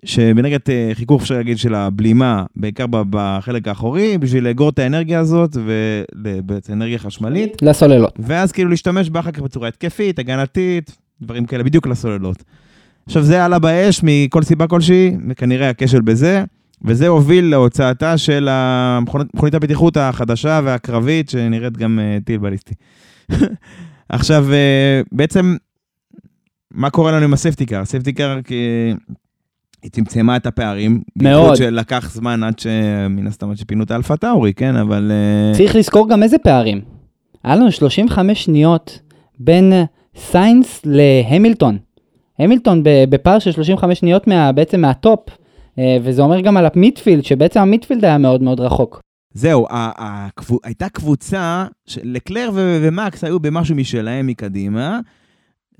[0.05, 5.57] שבאנרגיית אה, חיכוך, אפשר להגיד, של הבלימה, בעיקר בחלק האחורי, בשביל לאגור את האנרגיה הזאת,
[6.15, 7.61] ובעצם אנרגיה חשמלית.
[7.61, 8.13] לסוללות.
[8.19, 12.43] ואז כאילו להשתמש בה אחר כך בצורה התקפית, הגנתית, דברים כאלה, בדיוק לסוללות.
[13.05, 16.43] עכשיו זה עלה באש מכל סיבה כלשהי, וכנראה הכשל בזה,
[16.81, 18.49] וזה הוביל להוצאתה של
[19.01, 22.73] מכונית הבטיחות החדשה והקרבית, שנראית גם uh, טיל בליסטי.
[24.09, 25.55] עכשיו, uh, בעצם,
[26.71, 27.79] מה קורה לנו עם הספטיקר?
[27.79, 28.39] הספטיקר,
[29.85, 30.91] היא צמצמה את הפערים.
[31.15, 31.35] מאוד.
[31.39, 32.67] בייחוד שלקח זמן עד ש...
[33.09, 34.75] מן הסתם עד שפינו את האלפה טאורי, כן?
[34.75, 35.11] אבל...
[35.11, 36.81] אה, צריך לזכור גם איזה פערים.
[37.43, 38.99] היה לנו 35 שניות
[39.39, 39.73] בין
[40.17, 41.77] סיינס להמילטון.
[42.39, 45.19] המילטון בפער של 35 שניות מה, בעצם מה top,
[45.79, 49.01] אה, וזה אומר גם על ה midfield, שבעצם המיטפילד היה מאוד מאוד רחוק.
[49.33, 49.65] זהו,
[50.63, 54.99] הייתה קבוצה, של- לקלר ו- ומקס היו במשהו משלהם מקדימה.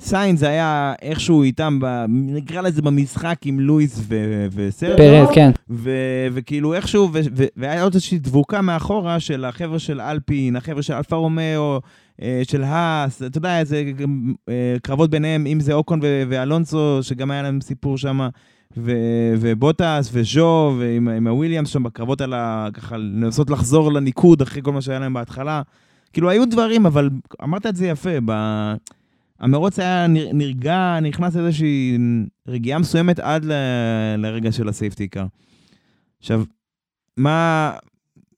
[0.01, 4.97] סיינס היה איכשהו איתם, ב- נקרא לזה במשחק עם לואיס ו- וסרג'ו.
[4.97, 5.51] פרז, כן.
[5.69, 10.81] ו- וכאילו איכשהו, ו- ו- והיה עוד איזושהי דבוקה מאחורה של החבר'ה של אלפין, החבר'ה
[10.81, 11.79] של אלפה רומאו,
[12.21, 13.83] אה, של האס, אתה יודע, איזה
[14.49, 18.19] אה, קרבות ביניהם, אם זה אוקון ו- ואלונסו, שגם היה להם סיפור שם,
[18.77, 18.91] ו-
[19.39, 22.67] ובוטס וז'ו, ועם עם הוויליאמס שם בקרבות על ה...
[22.73, 25.61] ככה, לנסות לחזור לניקוד אחרי כל מה שהיה להם בהתחלה.
[26.13, 27.09] כאילו, היו דברים, אבל
[27.43, 28.31] אמרת את זה יפה, ב...
[29.39, 31.97] המרוץ היה נר- נרגע, נכנס לאיזושהי
[32.47, 33.51] רגיעה מסוימת עד ל...
[34.17, 35.25] לרגע של הסייפטי קאר.
[36.19, 36.43] עכשיו,
[37.17, 37.71] מה...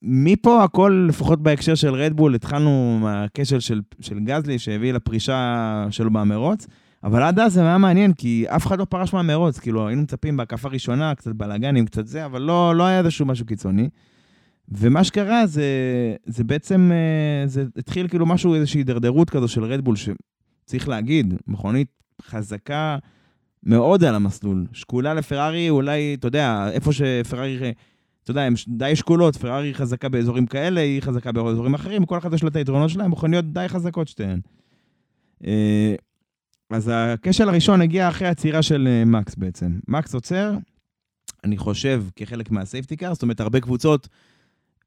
[0.02, 6.68] מפה הכל, לפחות בהקשר של רדבול, התחלנו מהכשל של, של גזלי שהביא לפרישה שלו במרוץ,
[7.04, 10.38] אבל עד אז זה היה מעניין, כי אף אחד לא פרש מהמרוץ, כאילו היינו מצפים
[10.38, 13.90] בהקפה ראשונה, קצת בלאגנים, קצת זה, אבל לא, לא היה איזשהו משהו קיצוני.
[14.72, 15.66] ומה שקרה זה,
[16.26, 19.96] זה בעצם, אה, זה התחיל כאילו משהו, איזושהי הידרדרות כזו של רדבול,
[20.68, 21.88] שצריך להגיד, מכונית
[22.22, 22.98] חזקה
[23.64, 24.66] מאוד על המסלול.
[24.74, 27.74] שקולה לפרארי, אולי, אתה יודע, איפה שפרארי,
[28.24, 32.34] אתה יודע, הן די שקולות, פרארי חזקה באזורים כאלה, היא חזקה באזורים אחרים, כל אחד
[32.34, 34.40] יש לה את היתרונות שלהם, מכוניות די חזקות שתיהן.
[35.46, 35.96] אה,
[36.70, 39.80] אז הכשל הראשון הגיע אחרי העצירה של אה, מקס בעצם.
[39.88, 40.54] מקס עוצר,
[41.44, 44.08] אני חושב, כחלק מה safety car, זאת אומרת, הרבה קבוצות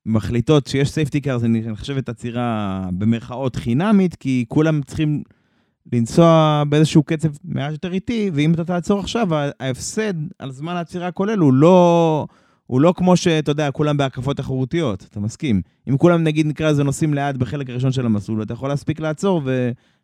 [0.06, 5.22] מחליטות שיש safety car, זה נחשבת עצירה במרכאות חינמית, כי כולם צריכים
[5.92, 9.28] לנסוע באיזשהו קצב מעט יותר איטי, ואם אתה תעצור עכשיו,
[9.60, 12.26] ההפסד על זמן העצירה הכולל הוא לא,
[12.66, 15.62] הוא לא כמו שאתה יודע, כולם בהקפות תחרותיות, אתה מסכים?
[15.88, 19.42] אם כולם נגיד נקרא לזה נוסעים לאט בחלק הראשון של המסלול, אתה יכול להספיק לעצור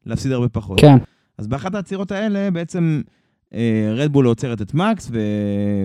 [0.07, 0.81] ולהפסיד הרבה פחות.
[0.81, 0.97] כן,
[1.39, 3.03] אז באחת העצירות האלה בעצם
[3.97, 5.19] רדבול עוצרת את מקס, ו...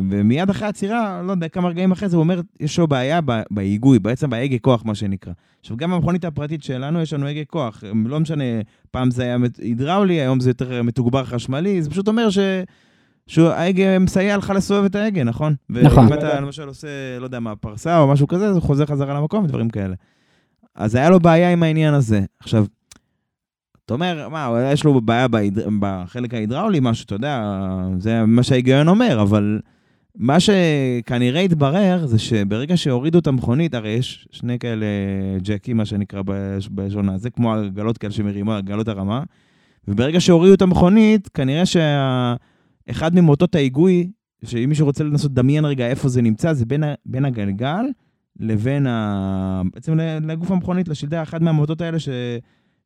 [0.09, 3.19] ומיד אחרי העצירה, לא יודע, כמה רגעים אחרי זה, הוא אומר, יש לו בעיה.
[3.51, 5.33] בהיגוי, בעצם בהגה כוח, מה שנקרא.
[5.59, 7.83] עכשיו, גם במכונית הפרטית שלנו, יש לנו הגה כוח.
[8.05, 8.43] לא משנה,
[8.91, 12.39] פעם זה היה הידראולי, היום זה יותר מתוגבר חשמלי, זה פשוט אומר ש...
[13.27, 15.55] שההגה מסייע לך לסובב את ההגה, נכון?
[15.69, 16.05] נכון.
[16.05, 16.87] ואם אתה למשל עושה,
[17.19, 19.95] לא יודע מה, פרסה או משהו כזה, הוא חוזר חזרה למקום ודברים כאלה.
[20.75, 22.21] אז היה לו בעיה עם העניין הזה.
[22.39, 22.65] עכשיו,
[23.91, 25.59] אתה אומר, מה, יש לו בעיה בהיד...
[25.79, 27.43] בחלק ההידראולי, משהו, אתה יודע,
[27.99, 29.59] זה מה שההיגיון אומר, אבל
[30.15, 34.85] מה שכנראה התברר זה שברגע שהורידו את המכונית, הרי יש שני כאלה
[35.41, 36.21] ג'קים, מה שנקרא
[36.69, 39.23] בלשון הזה, כמו עגלות כאלה שמרימה, עגלות הרמה,
[39.87, 44.11] וברגע שהורידו את המכונית, כנראה שאחד ממוטות ההיגוי,
[44.45, 46.93] שאם מישהו רוצה לנסות לדמיין רגע איפה זה נמצא, זה בין, ה...
[47.05, 47.85] בין הגלגל
[48.39, 49.61] לבין ה...
[49.73, 52.09] בעצם לגוף המכונית, לשלדה, אחד מהמוטות האלה ש...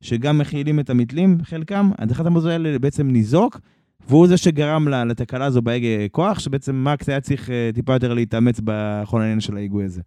[0.00, 3.60] שגם מכילים את המתלים, חלקם, אחד המוטות האלה בעצם ניזוק,
[4.08, 8.14] והוא זה שגרם לה- לתקלה הזו בהגה כוח, שבעצם מקס היה צריך אה, טיפה יותר
[8.14, 10.02] להתאמץ בכל העניין של ההיגוי הזה.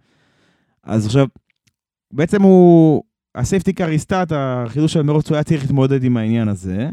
[0.83, 1.27] אז עכשיו,
[2.13, 3.03] בעצם הוא,
[3.35, 3.89] הסייפטי קאר
[4.31, 6.89] החידוש של מרוץ, הוא היה צריך להתמודד עם העניין הזה,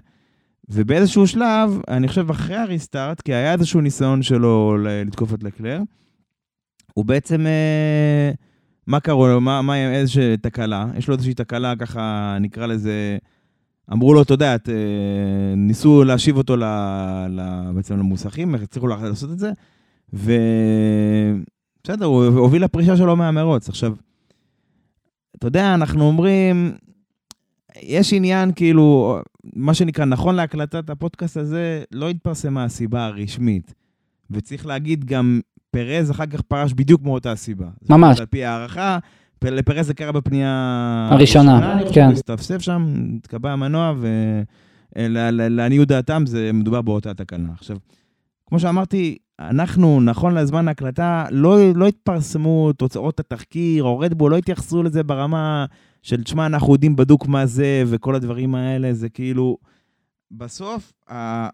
[0.69, 5.81] ובאיזשהו שלב, אני חושב אחרי הריסטארט, כי היה איזשהו ניסיון שלו לתקוף את לקלר,
[6.95, 8.31] הוא בעצם, אה,
[8.87, 13.19] מה קראו לו, מה, מה איזושהי תקלה, יש לו איזושהי תקלה, ככה נקרא לזה,
[13.93, 14.75] אמרו לו, אתה יודע, את, אה,
[15.57, 16.65] ניסו להשיב אותו ל,
[17.29, 17.41] ל,
[17.75, 19.53] בעצם למוסכים, הצליחו לעשות את זה,
[20.13, 23.69] ובסדר, הוא הוביל לפרישה שלו מהמרוץ.
[23.69, 23.95] עכשיו,
[25.37, 26.73] אתה יודע, אנחנו אומרים,
[27.83, 29.19] יש עניין, כאילו,
[29.55, 33.75] מה שנקרא, נכון להקלטת הפודקאסט הזה, לא התפרסמה הסיבה הרשמית.
[34.31, 35.41] וצריך להגיד גם,
[35.77, 37.67] פרז אחר כך פרש בדיוק מאותה סיבה.
[37.91, 38.21] ממש.
[38.21, 38.99] על פי הערכה,
[39.45, 42.11] לפרז זה קרה בפנייה הראשונה, כן.
[42.11, 43.95] הסתפסף שם, התקבע המנוע,
[44.97, 47.49] ולעניות דעתם זה מדובר באותה תקנה.
[47.53, 47.77] עכשיו,
[48.47, 54.83] כמו שאמרתי, אנחנו, נכון לזמן ההקלטה, לא, לא התפרסמו תוצאות התחקיר, או רדבול, לא התייחסו
[54.83, 55.67] לזה ברמה
[56.03, 59.57] של, תשמע, אנחנו יודעים בדוק מה זה, וכל הדברים האלה, זה כאילו...
[60.31, 61.49] בסוף, ה...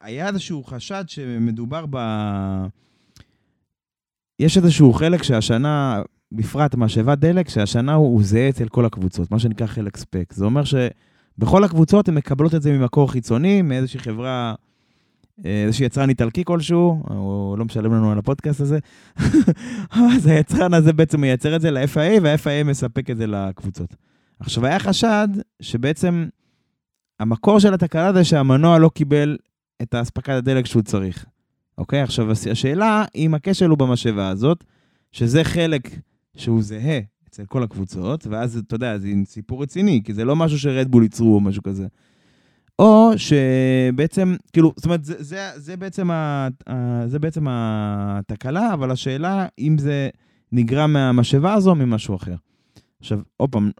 [0.00, 1.96] היה איזשהו חשד שמדובר ב...
[4.38, 9.38] יש איזשהו חלק שהשנה, בפרט משאבת דלק, שהשנה הוא, הוא זהה אצל כל הקבוצות, מה
[9.38, 10.32] שנקרא חלק ספק.
[10.32, 14.54] זה אומר שבכל הקבוצות הן מקבלות את זה ממקור חיצוני, מאיזושהי חברה,
[15.44, 18.78] אה, איזשהו יצרן איטלקי כלשהו, הוא לא משלם לנו על הפודקאסט הזה,
[19.90, 23.96] אז היצרן הזה בעצם מייצר את זה ל-FIA, וה-FIA מספק את זה לקבוצות.
[24.40, 25.28] עכשיו, היה חשד
[25.62, 26.26] שבעצם
[27.20, 29.36] המקור של התקלה זה שהמנוע לא קיבל
[29.82, 31.26] את האספקת הדלק שהוא צריך.
[31.78, 32.00] אוקיי?
[32.00, 34.64] עכשיו, הש- השאלה אם הכשל הוא במשאבה הזאת,
[35.12, 35.90] שזה חלק
[36.36, 40.58] שהוא זהה אצל כל הקבוצות, ואז, אתה יודע, זה סיפור רציני, כי זה לא משהו
[40.58, 41.86] שרדבול ייצרו או משהו כזה.
[42.78, 48.90] או שבעצם, כאילו, זאת אומרת, זה, זה, זה, בעצם, ה, ה, זה בעצם התקלה, אבל
[48.90, 50.08] השאלה אם זה
[50.52, 52.34] נגרם מהמשאבה הזו או ממשהו אחר.
[53.00, 53.70] עכשיו, עוד פעם,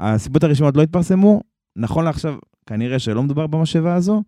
[0.00, 1.40] הסיבות הראשונות לא התפרסמו,
[1.76, 2.34] נכון לעכשיו,
[2.66, 4.22] כנראה שלא מדובר במשאבה הזו,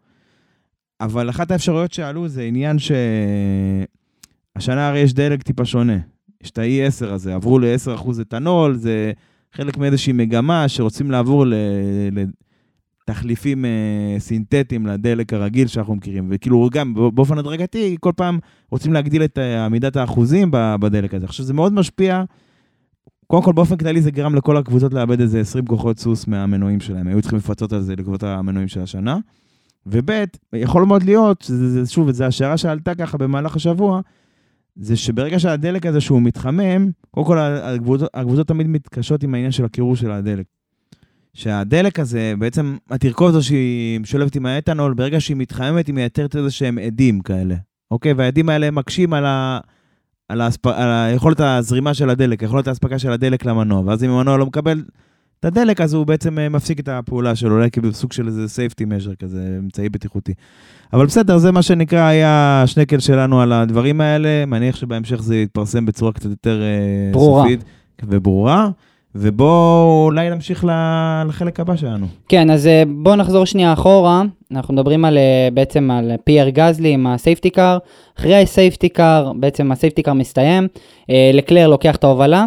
[1.01, 2.77] אבל אחת האפשרויות שעלו זה עניין
[4.57, 5.99] שהשנה הרי יש דלק טיפה שונה.
[6.43, 9.13] יש את ה-E10 הזה, עברו ל-10% אתנול, זה
[9.53, 11.47] חלק מאיזושהי מגמה שרוצים לעבור.
[13.09, 16.29] לתחליפים אה, סינתטיים לדלק הרגיל שאנחנו מכירים.
[16.31, 18.39] וכאילו גם באופן הדרגתי, כל פעם
[18.71, 21.27] רוצים להגדיל את אה, עמידת האחוזים בדלק הזה.
[21.27, 22.25] עכשיו, זה מאוד משפיע.
[23.27, 27.07] קודם כל, באופן כללי זה גרם לכל הקבוצות לאבד איזה 20 כוחות סוס מהמנועים שלהם.
[27.07, 29.19] היו צריכים לפצות על זה לקבוצות המנועים של השנה.
[29.87, 34.01] וב', יכול מאוד להיות, שזה, זה, שוב, זו השערה שעלתה ככה במהלך השבוע,
[34.77, 39.65] זה שברגע שהדלק הזה שהוא מתחמם, קודם כל הקבוצות, הקבוצות תמיד מתקשות עם העניין של
[39.65, 40.47] הקירור של הדלק.
[41.35, 46.51] שהדלק הזה, בעצם התרכובת הזו שהיא משולבת עם האתנול, ברגע שהיא מתחממת היא מייתרת איזה
[46.51, 47.55] שהם עדים כאלה.
[47.91, 48.13] אוקיי?
[48.13, 49.59] והעדים האלה מקשים על, ה,
[50.29, 53.83] על, ההספ, על היכולת הזרימה של הדלק, יכולת האספקה של הדלק למנוע.
[53.87, 54.83] ואז אם המנוע לא מקבל
[55.45, 58.45] את הדלק, אז הוא בעצם אה, מפסיק את הפעולה שלו, אולי כאילו סוג של איזה
[58.45, 60.33] safety measure כזה, אמצעי בטיחותי.
[60.93, 64.47] אבל בסדר, זה מה שנקרא היה השקל שלנו על הדברים האלה.
[64.47, 67.43] מניח שבהמשך זה יתפרסם בצורה קצת יותר אה, ברורה.
[67.43, 67.65] סופית
[68.03, 68.69] וברורה.
[69.15, 70.65] ובואו אולי נמשיך
[71.29, 72.07] לחלק הבא שלנו.
[72.29, 74.23] כן, אז אה, בואו נחזור שנייה אחורה.
[74.53, 75.19] אנחנו מדברים על,
[75.55, 77.79] בעצם על פייר גזלי עם ה safety car.
[78.19, 80.69] אחרי ה safety car, בעצם ה safety car מסתיים.
[81.35, 82.45] לקלר לוקח את ההובלה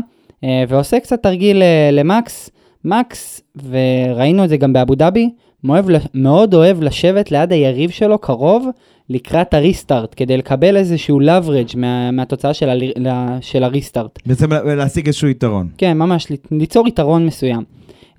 [0.68, 2.52] ועושה קצת תרגיל למקס.
[2.88, 5.30] מקס, וראינו את זה גם באבו דאבי,
[5.64, 8.68] מאוד, מאוד אוהב לשבת ליד היריב שלו קרוב
[9.10, 12.70] לקראת ה restart, כדי לקבל איזשהו leverage מה, מהתוצאה של,
[13.10, 14.20] ה, של ה restart.
[14.26, 15.68] בעצם לה- להשיג איזשהו יתרון.
[15.78, 17.64] כן, ממש, ליצור יתרון מסוים.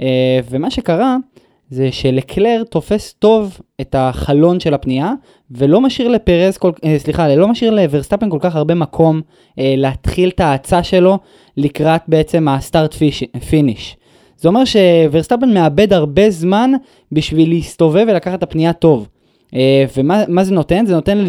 [0.03, 1.17] אה, ומה שקרה,
[1.71, 5.13] זה שלקלר תופס טוב את החלון של הפנייה,
[5.51, 9.21] ולא משאיר לפרז, כל, אה, סליחה, לא משאיר לוורסטאפן כל כך הרבה מקום
[9.59, 11.19] אה, להתחיל את ההאצה שלו
[11.57, 12.95] לקראת בעצם ה start
[13.49, 13.97] finish.
[14.39, 16.71] זה אומר שוורסטאפן מאבד הרבה זמן
[17.13, 19.09] בשביל להסתובב ולקחת את הפנייה טוב.
[19.55, 20.87] אה, ומה מה זה נותן?
[20.87, 21.25] זה נותן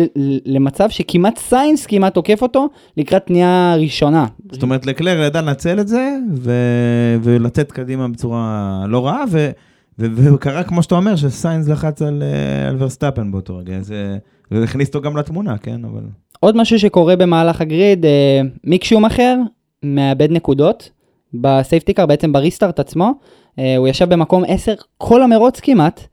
[0.45, 4.26] למצב שכמעט סיינס כמעט תוקף אותו לקראת פנייה ראשונה.
[4.52, 9.50] זאת אומרת, לקלר ידע לנצל את זה, ו- ולצאת קדימה בצורה לא רעה, ו-
[10.00, 13.82] ו- וקרה, כמו שאתה אומר, שסיינס לחץ על, אה, על ורסטאפן באותו רגע.
[13.82, 14.17] זה,
[14.52, 15.86] זה הכניס אותו גם לתמונה, כן?
[15.86, 16.02] אבל...
[16.39, 19.36] עוד משהו שקורה במהלך ה grid, אה, מיק שומאכר
[19.84, 20.89] מאבד נקודות
[21.34, 23.12] ב safety car, בעצם ב restart עצמו.
[23.60, 26.08] אה, הוא ישב במקום 10 כל המרוץ כמעט,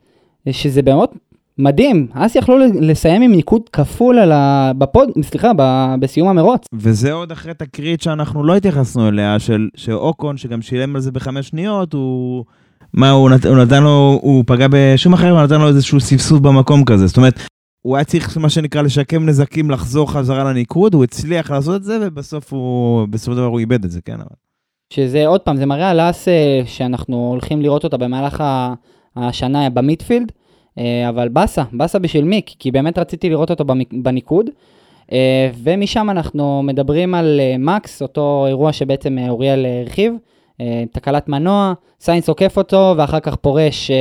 [0.47, 1.09] אה, שזה באמת
[1.57, 2.07] מדהים.
[2.13, 4.71] אז יכלו לסיים עם ניקוד כפול על ה...
[4.77, 5.09] בפוד...
[5.21, 5.95] סליחה, ב...
[5.99, 6.65] בסיום המרוץ.
[6.73, 11.47] וזה עוד אחרי תקרית שאנחנו לא התייחסנו אליה, של, שאוקון, שגם שילם על זה בחמש
[11.47, 12.45] שניות, הוא...
[12.93, 16.85] מה, הוא, נת, הוא נתן לו, הוא פגע בשומאכר, הוא נתן לו איזשהו סבסוב במקום
[16.85, 17.07] כזה.
[17.07, 17.39] זאת אומרת,
[17.81, 21.97] הוא היה צריך, מה שנקרא, לשקם נזקים, לחזור חזרה לניקוד, הוא הצליח לעשות את זה,
[22.01, 24.15] ובסוף הוא, בסופו של דבר הוא איבד את זה, כן?
[24.15, 24.46] אבל...
[24.89, 28.43] שזה עוד פעם, זה מראה על אס אה, שאנחנו הולכים לראות אותה במהלך
[29.15, 30.31] השנה במיטפילד,
[30.77, 34.49] אה, אבל באסה, באסה בשביל מיק, כי באמת רציתי לראות אותו בניקוד.
[35.11, 40.13] אה, ומשם אנחנו מדברים על מקס, אותו אירוע שבעצם אוריאל הרחיב,
[40.91, 43.91] תקלת מנוע, סיינס עוקף אותו ואחר כך פורש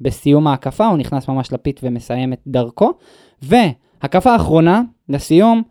[0.00, 2.92] בסיום ההקפה, הוא נכנס ממש לפיט ומסיים את דרכו.
[3.42, 5.62] והקפה האחרונה, לסיום,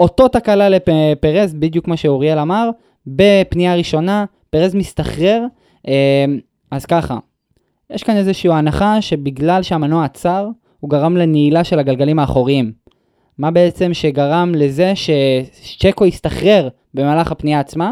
[0.00, 2.70] אותו תקלה לפרז, בדיוק כמו שאוריאל אמר,
[3.06, 5.44] בפנייה ראשונה, פרז מסתחרר,
[5.88, 6.24] אה,
[6.70, 7.18] אז ככה,
[7.90, 10.48] יש כאן איזושהי הנחה שבגלל שהמנוע עצר,
[10.80, 12.72] הוא גרם לנעילה של הגלגלים האחוריים.
[13.38, 17.90] מה בעצם שגרם לזה שצ'קו הסתחרר במהלך הפנייה עצמה,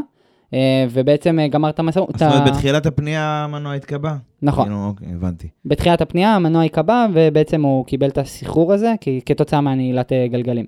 [0.54, 2.00] אה, ובעצם אה, גמר את המסע...
[2.00, 4.14] זאת אומרת, בתחילת הפנייה המנוע התקבע?
[4.42, 4.64] נכון.
[4.64, 5.48] כאילו, אוקיי, הבנתי.
[5.64, 8.94] בתחילת הפנייה המנוע נתקע, ובעצם הוא קיבל את הסחרור הזה
[9.26, 10.66] כתוצאה מהנעילת אה, גלגלים.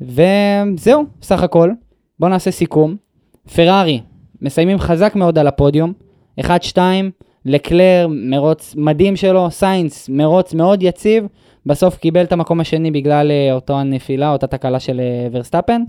[0.00, 1.70] וזהו, סך הכל.
[2.20, 2.96] בואו נעשה סיכום.
[3.54, 4.00] פרארי,
[4.42, 5.92] מסיימים חזק מאוד על הפודיום.
[6.40, 6.78] 1-2,
[7.44, 11.24] לקלר, מרוץ מדהים שלו, סיינס, מרוץ מאוד יציב.
[11.66, 15.82] בסוף קיבל את המקום השני בגלל אה, אותו הנפילה, אותה תקלה של אה, ורסטאפן.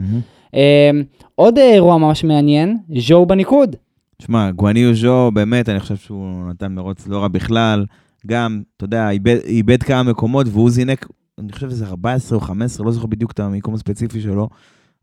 [0.56, 0.92] אה,
[1.36, 3.76] עוד אה, אירוע ממש מעניין, ז'ו בניקוד.
[4.22, 7.86] שמע, גואניו ז'ו, באמת, אני חושב שהוא נתן מרוץ לא רע בכלל.
[8.28, 11.08] גם, אתה יודע, איבד, איבד כמה מקומות, והוא זינק,
[11.40, 14.50] אני חושב שזה 14 או 15, לא זוכר בדיוק את המיקום הספציפי שלו,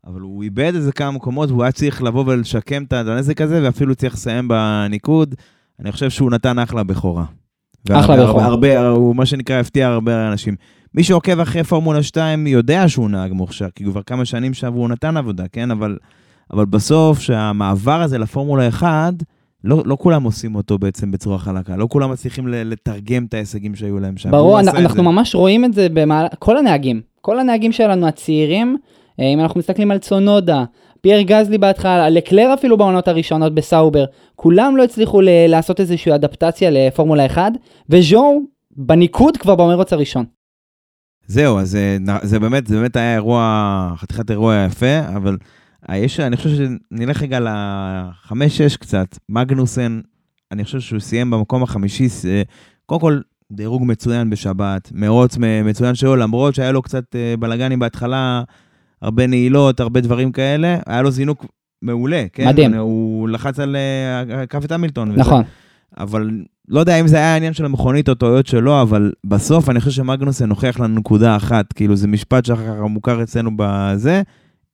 [0.05, 3.95] אבל הוא איבד איזה כמה מקומות, והוא היה צריך לבוא ולשקם את הנזק הזה, ואפילו
[3.95, 5.35] צריך לסיים בניקוד.
[5.79, 7.25] אני חושב שהוא נתן אחלה בכורה.
[7.91, 8.45] אחלה בכורה.
[8.45, 10.55] הרבה, הוא מה שנקרא הפתיע הרבה אנשים.
[10.93, 14.89] מי שעוקב אחרי פורמולה 2 יודע שהוא נהג מוכשר, כי כבר כמה שנים שם והוא
[14.89, 15.71] נתן עבודה, כן?
[15.71, 15.97] אבל,
[16.53, 19.13] אבל בסוף, שהמעבר הזה לפורמולה 1,
[19.63, 23.99] לא, לא כולם עושים אותו בעצם בצורה חלקה, לא כולם מצליחים לתרגם את ההישגים שהיו
[23.99, 24.31] להם שם.
[24.31, 25.03] ברור, את אנחנו.
[25.03, 28.77] ממש רואים את זה במהלך, כל הנהגים, כל הנהגים שלנו הצעירים,
[29.19, 30.63] אם אנחנו מסתכלים על צונודה,
[31.01, 36.69] פייר גזלי בהתחלה, לקלר אפילו בעונות הראשונות בסאובר, כולם לא הצליחו ל- לעשות איזושהי אדפטציה
[36.71, 37.51] לפורמולה 1,
[37.89, 40.25] וז'ו בניקוד כבר במרוץ הראשון.
[41.27, 45.37] זהו, אז זה, זה באמת, זה באמת היה אירוע, חתיכת אירוע יפה, אבל
[45.93, 49.07] יש, אני חושב שנלך רגע ל-5-6 קצת.
[49.29, 49.99] מגנוסן,
[50.51, 52.07] אני חושב שהוא סיים במקום החמישי,
[52.85, 53.19] קודם כל,
[53.51, 58.43] דירוג מצוין בשבת, מרוץ מצוין שלו, למרות שהיה לו קצת אה, בלאגנים בהתחלה,
[59.01, 61.45] הרבה נעילות, הרבה דברים כאלה, היה לו זינוק
[61.81, 62.47] מעולה, כן?
[62.47, 62.73] מדהים.
[62.73, 65.11] הוא לחץ על אה, קו את המילטון.
[65.11, 65.43] וזה- נכון.
[65.97, 66.31] אבל
[66.67, 69.91] לא יודע אם זה היה העניין של המכונית או טעויות שלו, אבל בסוף אני חושב
[69.91, 74.21] שמגנוסן הוכיח לנו נקודה אחת, כאילו זה משפט שאחר כך מוכר אצלנו בזה,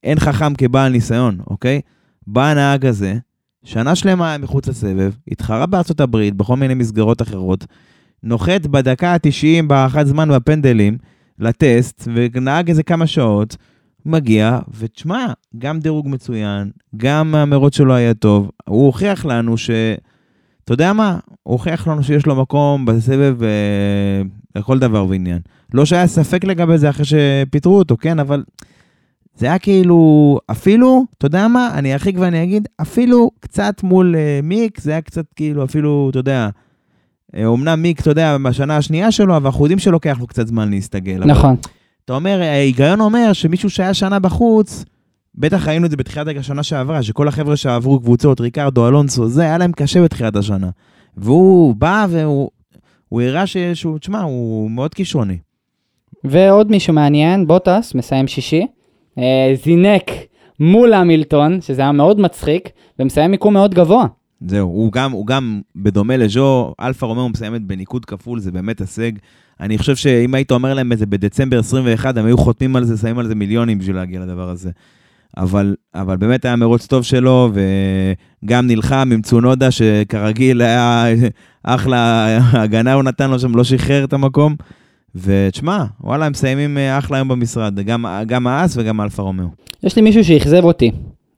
[0.03, 1.81] אין חכם כבעל ניסיון, אוקיי?
[2.27, 3.15] בא הנהג הזה,
[3.63, 7.65] שנה שלמה היה מחוץ לסבב, התחרה בארצות הברית, בכל מיני מסגרות אחרות,
[8.23, 10.97] נוחת בדקה ה-90 בהארכת זמן בפנדלים
[11.39, 13.55] לטסט, ונהג איזה כמה שעות,
[14.05, 15.25] מגיע, ותשמע,
[15.57, 19.69] גם דירוג מצוין, גם המרוץ שלו היה טוב, הוא הוכיח לנו ש...
[20.63, 21.19] אתה יודע מה?
[21.43, 24.21] הוא הוכיח לנו שיש לו מקום בסבב אה,
[24.55, 25.39] לכל דבר ועניין.
[25.73, 28.19] לא שהיה ספק לגבי זה אחרי שפיטרו אותו, כן?
[28.19, 28.43] אבל
[29.35, 31.69] זה היה כאילו, אפילו, אתה יודע מה?
[31.73, 36.19] אני ארחיק ואני אגיד, אפילו קצת מול אה, מיק, זה היה קצת כאילו, אפילו, אתה
[36.19, 36.49] יודע,
[37.36, 40.69] אה, אומנם מיק, אתה יודע, בשנה השנייה שלו, אבל אנחנו יודעים שלוקח לו קצת זמן
[40.69, 41.17] להסתגל.
[41.17, 41.55] אבל נכון.
[42.06, 44.86] אתה אומר, ההיגיון אומר שמישהו שהיה שנה בחוץ,
[45.36, 49.58] בטח ראינו את זה בתחילת השנה שעברה, שכל החבר'ה שעברו קבוצות, ריקרדו, אלונסו, זה, היה
[49.58, 50.70] להם קשה בתחילת השנה.
[51.18, 52.49] והוא בא והוא
[53.12, 55.38] הוא הראה שהוא, תשמע, הוא מאוד כישרוני.
[56.24, 58.68] ועוד מישהו מעניין, בוטס, מסיים שישי,
[59.18, 60.12] אה, זינק
[60.60, 64.06] מול המילטון, שזה היה מאוד מצחיק, ומסיים מיקום מאוד גבוה.
[64.47, 69.12] זהו, הוא גם, הוא גם, בדומה לז'ו, אלפה רומאו מסיימת בניקוד כפול, זה באמת הישג.
[69.62, 72.97] אני חושב שאם היית אומר להם את זה בדצמבר 21, הם היו חותמים על זה,
[72.97, 74.70] שמים על זה מיליונים בשביל להגיע לדבר הזה.
[75.38, 77.51] אבל, אבל באמת היה מרוץ טוב שלו,
[78.43, 81.05] וגם נלחם עם צונודה, שכרגיל היה
[81.64, 84.55] אחלה הגנה הוא נתן לו שם, לא שחרר את המקום.
[85.16, 89.47] ותשמע, וואלה, הם מסיימים אה, אחלה היום במשרד, גם, גם האס וגם אלפה רומאו.
[89.84, 90.91] יש לי מישהו שאכזב אותי,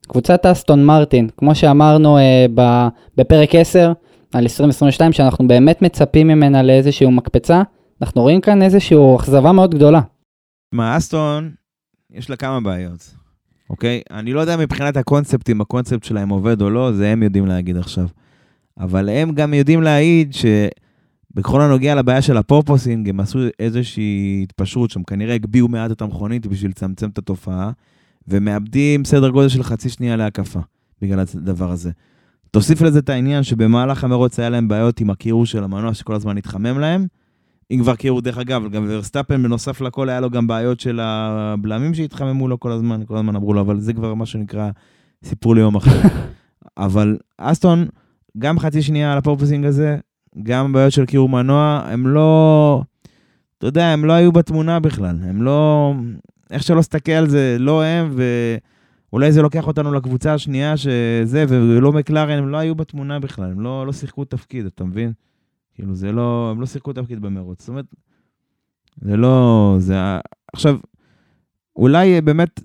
[0.07, 3.91] קבוצת אסטון מרטין, כמו שאמרנו אה, ב, בפרק 10
[4.33, 7.61] על 2022, שאנחנו באמת מצפים ממנה לאיזושהי מקפצה,
[8.03, 10.01] אנחנו רואים כאן איזושהי אכזבה מאוד גדולה.
[10.71, 11.51] מה, אסטון,
[12.11, 13.15] יש לה כמה בעיות,
[13.69, 14.01] אוקיי?
[14.11, 17.77] אני לא יודע מבחינת הקונספט, אם הקונספט שלהם עובד או לא, זה הם יודעים להגיד
[17.77, 18.07] עכשיו.
[18.79, 25.03] אבל הם גם יודעים להעיד שבכל הנוגע לבעיה של הפורפוסינג, הם עשו איזושהי התפשרות שם,
[25.03, 27.71] כנראה הגביהו מעט את המכונית בשביל לצמצם את התופעה,
[28.27, 30.59] ומאבדים סדר גודל של חצי שנייה להקפה
[31.01, 31.91] בגלל הדבר הזה.
[32.51, 36.37] תוסיף לזה את העניין שבמהלך המרוץ היה להם בעיות עם הקירור של המנוע שכל הזמן
[36.37, 37.07] התחמם להם.
[37.71, 41.93] אם כבר קירור, דרך אגב, גם ורסטאפן בנוסף לכל היה לו גם בעיות של הבלמים
[41.93, 44.69] שהתחממו לו כל הזמן, כל הזמן אמרו לו, אבל זה כבר מה שנקרא
[45.23, 46.01] סיפור ליום אחר.
[46.77, 47.87] אבל אסטון,
[48.37, 49.97] גם חצי שנייה על ה porpoising הזה,
[50.43, 52.81] גם בעיות של קירור מנוע, הם לא,
[53.57, 55.93] אתה יודע, הם לא היו בתמונה בכלל, הם לא,
[56.51, 58.15] איך שלא תסתכל על זה, לא הם,
[59.11, 63.59] ואולי זה לוקח אותנו לקבוצה השנייה שזה, ולא מקלרן, הם לא היו בתמונה בכלל, הם
[63.59, 65.11] לא, לא שיחקו תפקיד, אתה מבין?
[65.73, 67.59] כאילו, זה לא, הם לא שיחקו תפקיד במרוץ.
[67.59, 67.85] זאת אומרת,
[69.01, 69.95] זה לא, זה...
[70.53, 70.77] עכשיו,
[71.75, 72.59] אולי באמת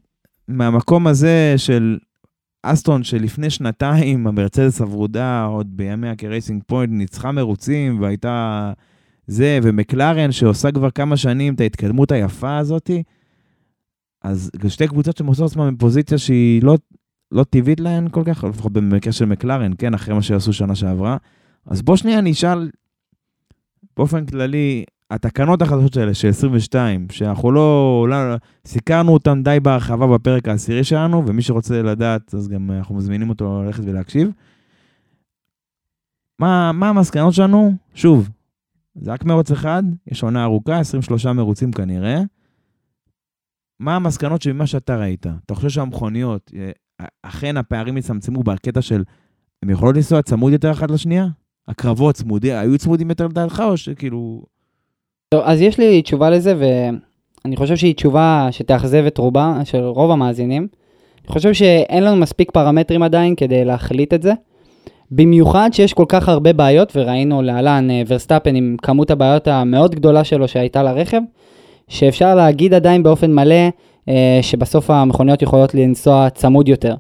[0.48, 1.98] מהמקום הזה של
[2.62, 8.72] אסטון, שלפני שנתיים המרצדס הוורודה, עוד בימי ה רייסינג פוינט, ניצחה מרוצים והייתה
[9.26, 13.02] זה, ומקלרן שעושה כבר כמה שנים את ההתקדמות היפה הזאתי,
[14.22, 16.76] אז שתי קבוצות שמוצאות עצמן בפוזיציה שהיא לא,
[17.32, 21.16] לא טבעית להן כל כך, לפחות במקרה של מקלרן, כן, אחרי מה שעשו שנה שעברה.
[21.66, 22.70] אז בוא שנייה נשאל,
[23.98, 28.16] באופן כללי, התקנות החדשות האלה של 22, שאנחנו לא, לא,
[28.66, 33.62] סיקרנו אותן די בהרחבה בפרק העשירי שלנו, ומי שרוצה לדעת, אז גם אנחנו מזמינים אותו
[33.62, 34.30] ללכת ולהקשיב.
[36.38, 37.72] מה, מה המסקנות שלנו?
[37.94, 38.28] שוב,
[38.94, 42.20] זה רק מרוץ אחד, יש עונה ארוכה, 23 מרוצים כנראה.
[43.80, 45.26] מה המסקנות שממה שאתה ראית?
[45.46, 46.70] אתה חושב שהמכוניות, אה,
[47.22, 49.04] אכן הפערים יצמצמו בקטע של,
[49.62, 51.26] הם יכולות לנסוע צמוד יותר אחת לשנייה?
[51.68, 54.42] הקרבות צמודים, היו צמודים יותר לדעתך, או שכאילו...
[55.28, 60.10] טוב, אז יש לי תשובה לזה, ואני חושב שהיא תשובה שתאכזב את רובה, של רוב
[60.10, 60.68] המאזינים.
[61.24, 64.32] אני חושב שאין לנו מספיק פרמטרים עדיין כדי להחליט את זה.
[65.10, 70.24] במיוחד שיש כל כך הרבה בעיות, וראינו להלן אה, ורסטאפן עם כמות הבעיות המאוד גדולה
[70.24, 71.20] שלו שהייתה לרכב,
[71.88, 73.68] שאפשר להגיד עדיין באופן מלא
[74.08, 76.94] אה, שבסוף המכוניות יכולות לנסוע צמוד יותר.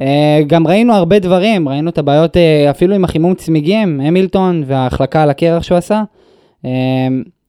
[0.00, 5.22] אה, גם ראינו הרבה דברים, ראינו את הבעיות אה, אפילו עם החימום צמיגים, המילטון וההחלקה
[5.22, 6.02] על הקרח שהוא עשה.
[6.64, 6.70] אה,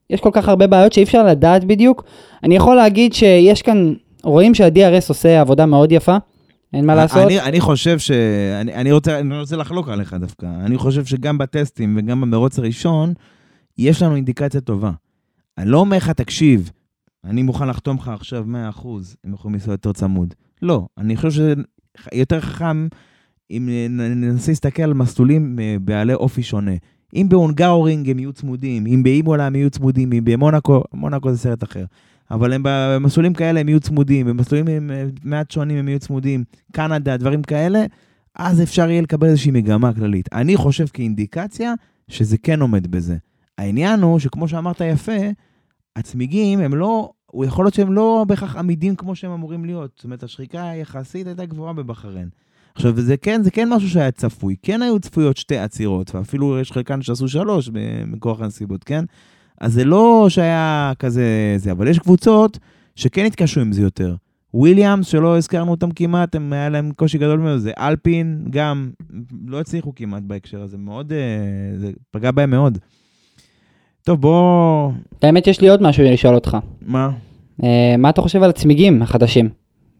[0.09, 2.03] יש כל כך הרבה בעיות שאי אפשר לדעת בדיוק.
[2.43, 3.93] אני יכול להגיד שיש כאן,
[4.23, 6.17] רואים שה-DRS עושה עבודה מאוד יפה,
[6.73, 7.25] אין מה לעשות.
[7.25, 8.11] אני, אני חושב ש...
[8.61, 10.47] אני, אני, רוצה, אני רוצה לחלוק עליך דווקא.
[10.65, 13.13] אני חושב שגם בטסטים וגם במרוץ הראשון,
[13.77, 14.91] יש לנו אינדיקציה טובה.
[15.57, 16.71] אני לא אומר לך, תקשיב,
[17.25, 18.45] אני מוכן לחתום לך עכשיו
[18.75, 18.87] 100%,
[19.23, 20.33] הם יכולים לנסוע יותר צמוד.
[20.61, 21.55] לא, אני חושב
[21.97, 22.87] שיותר חכם
[23.51, 26.71] אם ננסה להסתכל על מסלולים אה, בעלי אופי שונה.
[27.15, 31.63] אם בהונגאורינג הם יהיו צמודים, אם באימולה הם יהיו צמודים, אם במונאקו, מונאקו זה סרט
[31.63, 31.85] אחר.
[32.31, 36.43] אבל הם במסלולים כאלה הם יהיו צמודים, במסלולים הם אה, מעט שונים הם יהיו צמודים,
[36.71, 37.85] קנדה, דברים כאלה,
[38.35, 40.33] אז אפשר יהיה לקבל איזושהי מגמה כללית.
[40.33, 41.73] אני חושב כאינדיקציה
[42.07, 43.17] שזה כן עומד בזה.
[43.57, 45.17] העניין הוא שכמו שאמרת יפה,
[45.95, 49.91] הצמיגים הם לא, הוא יכול להיות שהם לא בהכרח עמידים כמו שהם אמורים להיות.
[49.95, 52.29] זאת אומרת, השחיקה היחסית הייתה גבוהה בבחריין.
[52.75, 54.55] עכשיו, זה כן, זה כן משהו שהיה צפוי.
[54.63, 57.69] כן היו צפויות שתי עצירות, ואפילו יש חלקן שעשו שלוש
[58.07, 59.05] מכוח הנסיבות, כן?
[59.61, 62.59] אז זה לא שהיה כזה זה, אבל יש קבוצות
[62.95, 64.15] שכן התקשו עם זה יותר.
[64.53, 68.91] וויליאמס, שלא הזכרנו אותם כמעט, הם, היה להם קושי גדול מאוד, זה אלפין, גם
[69.47, 72.77] לא הצליחו כמעט בהקשר הזה, מאוד, אה, זה פגע בהם מאוד.
[74.03, 74.91] טוב, בוא...
[75.21, 76.57] האמת, יש לי עוד משהו לשאול אותך.
[76.81, 77.09] מה?
[77.63, 79.49] אה, מה אתה חושב על הצמיגים החדשים?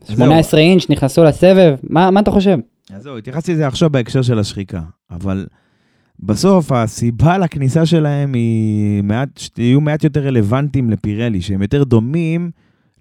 [0.08, 0.16] זהו.
[0.16, 2.58] 18 אינץ' נכנסו לסבב, מה, מה אתה חושב?
[2.93, 4.82] אז זהו, התייחסתי לזה עכשיו בהקשר של השחיקה,
[5.12, 5.45] אבל
[6.20, 12.52] בסוף הסיבה לכניסה שלהם היא מעט, שיהיו מעט יותר רלוונטיים לפירלי, שהם יותר דומים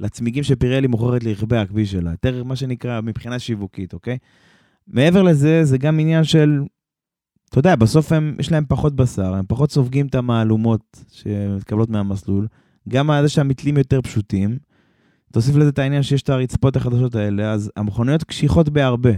[0.01, 4.19] לצמיגים שפירלי מוכרת לרכבי הכביש שלה, יותר מה שנקרא מבחינה שיווקית, אוקיי?
[4.89, 6.61] מעבר לזה, זה גם עניין של
[7.51, 12.47] אתה יודע, בסוף הם, יש להם פחות בשר, הם פחות סופגים את המהלומות שמתקבלות מהמסלול.
[12.89, 14.59] גם זה שהמתלים יותר פשוטים.
[15.33, 19.11] תוסיף לזה את העניין שיש את הרצפות החדשות האלה, אז המכוניות קשיחות בהרבה.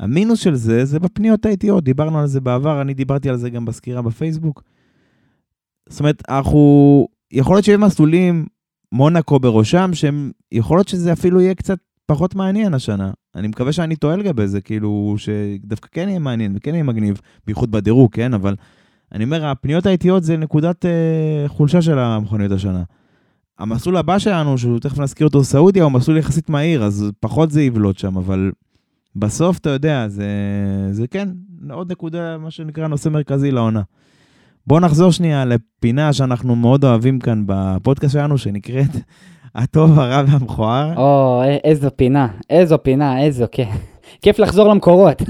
[0.00, 3.64] המינוס של זה, זה בפניות האיטיות, דיברנו על זה בעבר, אני דיברתי על זה גם
[3.64, 4.62] בסקירה בפייסבוק.
[5.88, 8.46] זאת אומרת, אנחנו, יכול להיות שיהיו מסלולים,
[8.92, 13.10] מונאקו בראשם, שהם, יכול להיות שזה אפילו יהיה קצת פחות מעניין השנה.
[13.34, 17.70] אני מקווה שאני טועה לגבי זה, כאילו, שדווקא כן יהיה מעניין וכן יהיה מגניב, בייחוד
[17.70, 18.34] בדירוג, כן?
[18.34, 18.56] אבל
[19.12, 22.82] אני אומר, הפניות האיטיות זה נקודת אה, חולשה של המכוניות השנה.
[23.58, 27.62] המסלול הבא שלנו, שהוא תכף נזכיר אותו סעודיה, הוא מסלול יחסית מהיר, אז פחות זה
[27.62, 28.52] יבלוט שם, אבל
[29.16, 30.28] בסוף, אתה יודע, זה,
[30.90, 31.28] זה כן,
[31.70, 33.82] עוד נקודה, מה שנקרא נושא מרכזי לעונה.
[34.66, 38.90] בואו נחזור שנייה לפינה שאנחנו מאוד אוהבים כאן בפודקאסט שלנו, שנקראת
[39.54, 40.96] הטוב, הרע והמכוער.
[40.96, 43.70] או, איזו פינה, איזו פינה, איזו, כן.
[44.22, 45.22] כיף לחזור למקורות.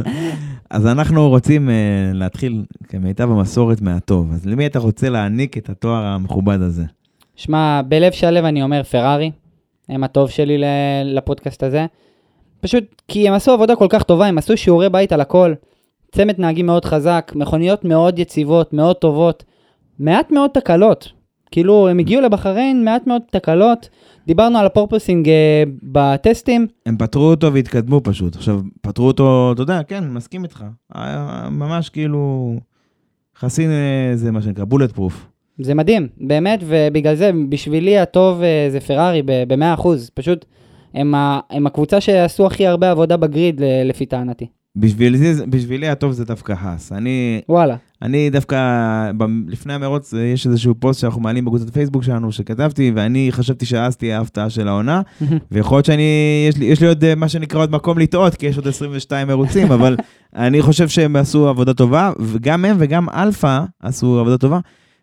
[0.70, 1.72] אז אנחנו רוצים uh,
[2.16, 4.32] להתחיל כמיטב המסורת מהטוב.
[4.32, 6.84] אז למי אתה רוצה להעניק את התואר המכובד הזה?
[7.36, 9.30] שמע, בלב שלב אני אומר פרארי,
[9.88, 10.58] הם הטוב שלי
[11.04, 11.86] לפודקאסט הזה.
[12.60, 15.54] פשוט כי הם עשו עבודה כל כך טובה, הם עשו שיעורי בית על הכל.
[16.12, 19.44] צמד נהגים מאוד חזק, מכוניות מאוד יציבות, מאוד טובות,
[19.98, 21.12] מעט מאוד תקלות.
[21.52, 23.88] כאילו, הם הגיעו לבחריין, מעט מאוד תקלות.
[24.26, 28.36] דיברנו על הפורפוסינג אה, בטסטים, הם פתרו אותו והתקדמו פשוט.
[28.36, 30.64] עכשיו, פתרו אותו, אתה יודע, כן, מסכים איתך.
[31.50, 32.54] ממש כאילו
[33.38, 35.26] חסין, אה, זה מה שנקרא, בולט פרוף.
[35.58, 39.88] זה מדהים, באמת, ובגלל זה, בשבילי הטוב אה, זה פרארי ב-100%.
[40.14, 40.44] פשוט,
[40.94, 44.46] הם, ה- הם הקבוצה שעשו הכי הרבה עבודה בגריד, לפי טענתי.
[44.76, 46.92] בשביל זה, בשבילי הטוב זה דווקא האס.
[46.92, 47.76] אני, וואלה.
[48.02, 48.56] אני דווקא,
[49.16, 53.66] ב- לפני המרוץ, אה, יש איזשהו פוסט שאנחנו מעלים בקבוצת פייסבוק שלנו, שכתבתי, ואני חשבתי
[53.66, 55.02] שהאס תהיה ההפתעה של העונה,
[55.52, 56.02] ויכול להיות שאני,
[56.48, 59.28] יש לי, יש לי עוד אה, מה שנקרא עוד מקום לטעות, כי יש עוד 22
[59.28, 59.96] מרוצים, אבל
[60.36, 64.58] אני חושב שהם עשו עבודה טובה, וגם הם וגם אלפא עשו עבודה טובה.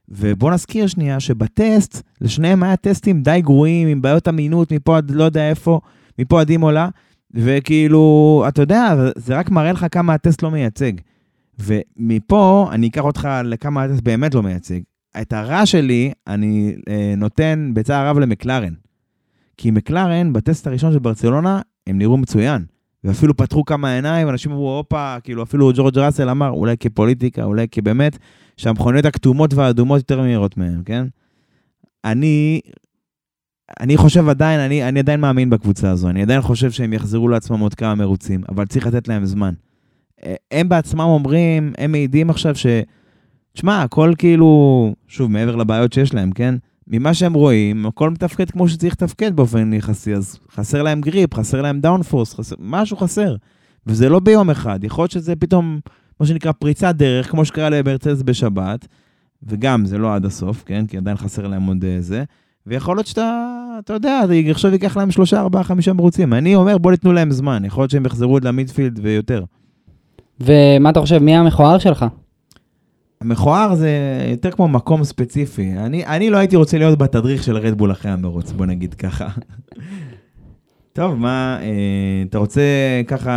[0.10, 5.24] ובוא נזכיר שנייה שבטסט, לשניהם היה טסטים די גרועים, עם בעיות אמינות מפה עד לא
[5.24, 5.80] יודע איפה,
[6.20, 6.90] מפה עד אימולה,
[7.34, 10.92] וכאילו, אתה יודע, זה רק מראה לך כמה הטסט לא מייצג.
[11.60, 14.80] ומפה אני אקח אותך לכמה הטסט באמת לא מייצג.
[15.22, 18.74] את הרע שלי אני אה, נותן בצער רב למקלרן.
[19.58, 22.66] כי מקלרן, בטסט הראשון של ברצלונה, הם נראו מצוין.
[23.04, 27.68] ואפילו פתחו כמה עיניים, אנשים אמרו, הופה, כאילו אפילו ג'ורג' ראסל אמר, אולי כפוליטיקה, אולי
[27.72, 28.18] כבאמת,
[28.58, 31.08] שהמכוניות הכתומות והאדומות יותר מהירות מהם, כן?
[32.06, 32.62] אני,
[33.80, 37.60] אני חושב עדיין, אני, אני עדיין מאמין בקבוצה הזו, אני עדיין חושב שהם יחזרו לעצמם
[37.60, 39.54] עוד כמה מרוצים, אבל צריך לתת להם זמן.
[40.26, 42.66] אה, הם בעצמם אומרים, הם מעידים עכשיו ש...
[43.54, 46.56] תשמע, הכל כאילו, שוב, מעבר לבעיות שיש להם, כן?
[46.88, 51.62] ממה שהם רואים, הכל מתפקד כמו שצריך לתפקד באופן יחסי, אז חסר להם grip, חסר
[51.62, 53.36] להם downforce, חסר, משהו חסר.
[53.88, 55.80] וזה לא ביום אחד, יכול להיות שזה פתאום,
[56.20, 58.88] מה שנקרא, פריצת דרך, כמו שקרה למרצדס בשבת,
[59.44, 60.86] וגם זה לא עד הסוף, כן?
[60.88, 62.24] כי עדיין חסר להם עוד אה, זה.
[62.68, 66.34] ויכול להיות שאתה, אתה יודע, זה עכשיו ייקח להם שלושה, ארבעה, חמישה מרוצים.
[66.34, 69.44] אני אומר, בוא ניתנו להם זמן, יכול להיות שהם יחזרו עוד למידפילד ויותר.
[70.40, 72.06] ומה אתה חושב, מי המכוער שלך?
[73.22, 73.92] המכוער זה
[74.32, 75.72] יותר כמו מקום ספציפי.
[75.78, 79.28] אני, אני לא הייתי רוצה להיות בתדריך של רדבול אחרי המרוץ, בוא נגיד ככה.
[80.94, 82.62] טוב, מה, אה, אתה רוצה
[83.08, 83.32] ככה,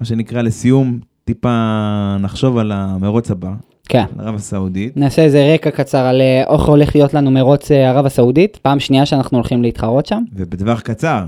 [0.00, 3.52] מה שנקרא לסיום, טיפה נחשוב על המרוץ הבא,
[3.88, 4.04] כן.
[4.18, 4.96] ערב הסעודית.
[4.96, 8.80] נעשה איזה רקע קצר על אה, איך הולך להיות לנו מרוץ אה, ערב הסעודית, פעם
[8.80, 10.22] שנייה שאנחנו הולכים להתחרות שם.
[10.32, 11.24] ובטווח קצר.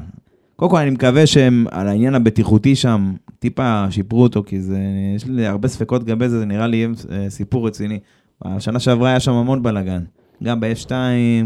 [0.57, 4.79] קודם כל, אני מקווה שהם, על העניין הבטיחותי שם, טיפה שיפרו אותו, כי זה,
[5.17, 7.99] יש לי הרבה ספקות לגבי זה, זה נראה לי יהיה אה, סיפור רציני.
[8.45, 10.03] בשנה שעברה היה שם המון בלאגן.
[10.45, 10.91] גם ב-F2,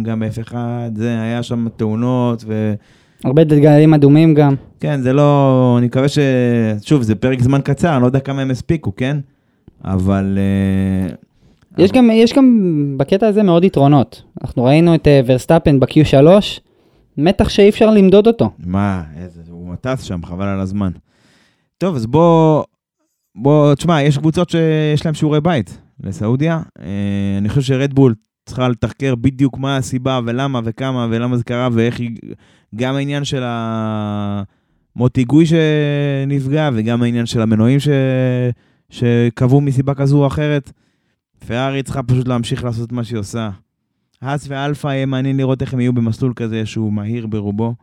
[0.02, 0.54] גם ב-F1,
[0.94, 2.74] זה, היה שם תאונות, ו...
[3.24, 4.54] הרבה דגלים אדומים גם.
[4.80, 5.74] כן, זה לא...
[5.78, 6.18] אני מקווה ש...
[6.82, 9.16] שוב, זה פרק זמן קצר, אני לא יודע כמה הם הספיקו, כן?
[9.84, 10.38] אבל...
[10.38, 11.14] אה,
[11.78, 14.22] יש גם, יש גם בקטע הזה מאוד יתרונות.
[14.42, 16.26] אנחנו ראינו את אה, ורסטאפן ב-Q3,
[17.18, 18.50] מתח שאי אפשר למדוד אותו.
[18.58, 20.90] מה, איזה, הוא מטס שם, חבל על הזמן.
[21.78, 22.64] טוב, אז בוא,
[23.34, 26.60] בוא, תשמע, יש קבוצות שיש להן שיעורי בית לסעודיה.
[26.80, 26.84] אה,
[27.38, 28.14] אני חושב שרדבול
[28.46, 32.16] צריכה לתחקר בדיוק מה הסיבה ולמה וכמה ולמה זה קרה ואיך היא...
[32.74, 37.88] גם העניין של המוט היגוי שנפגע וגם העניין של המנועים ש...
[38.92, 40.72] שקבעו מסיבה כזו או אחרת.
[41.46, 43.50] פרארי צריכה פשוט להמשיך לעשות מה שהיא עושה.
[44.20, 47.74] האס ואלפא יהיה מעניין לראות איך הם יהיו במסלול כזה שהוא מהיר ברובו.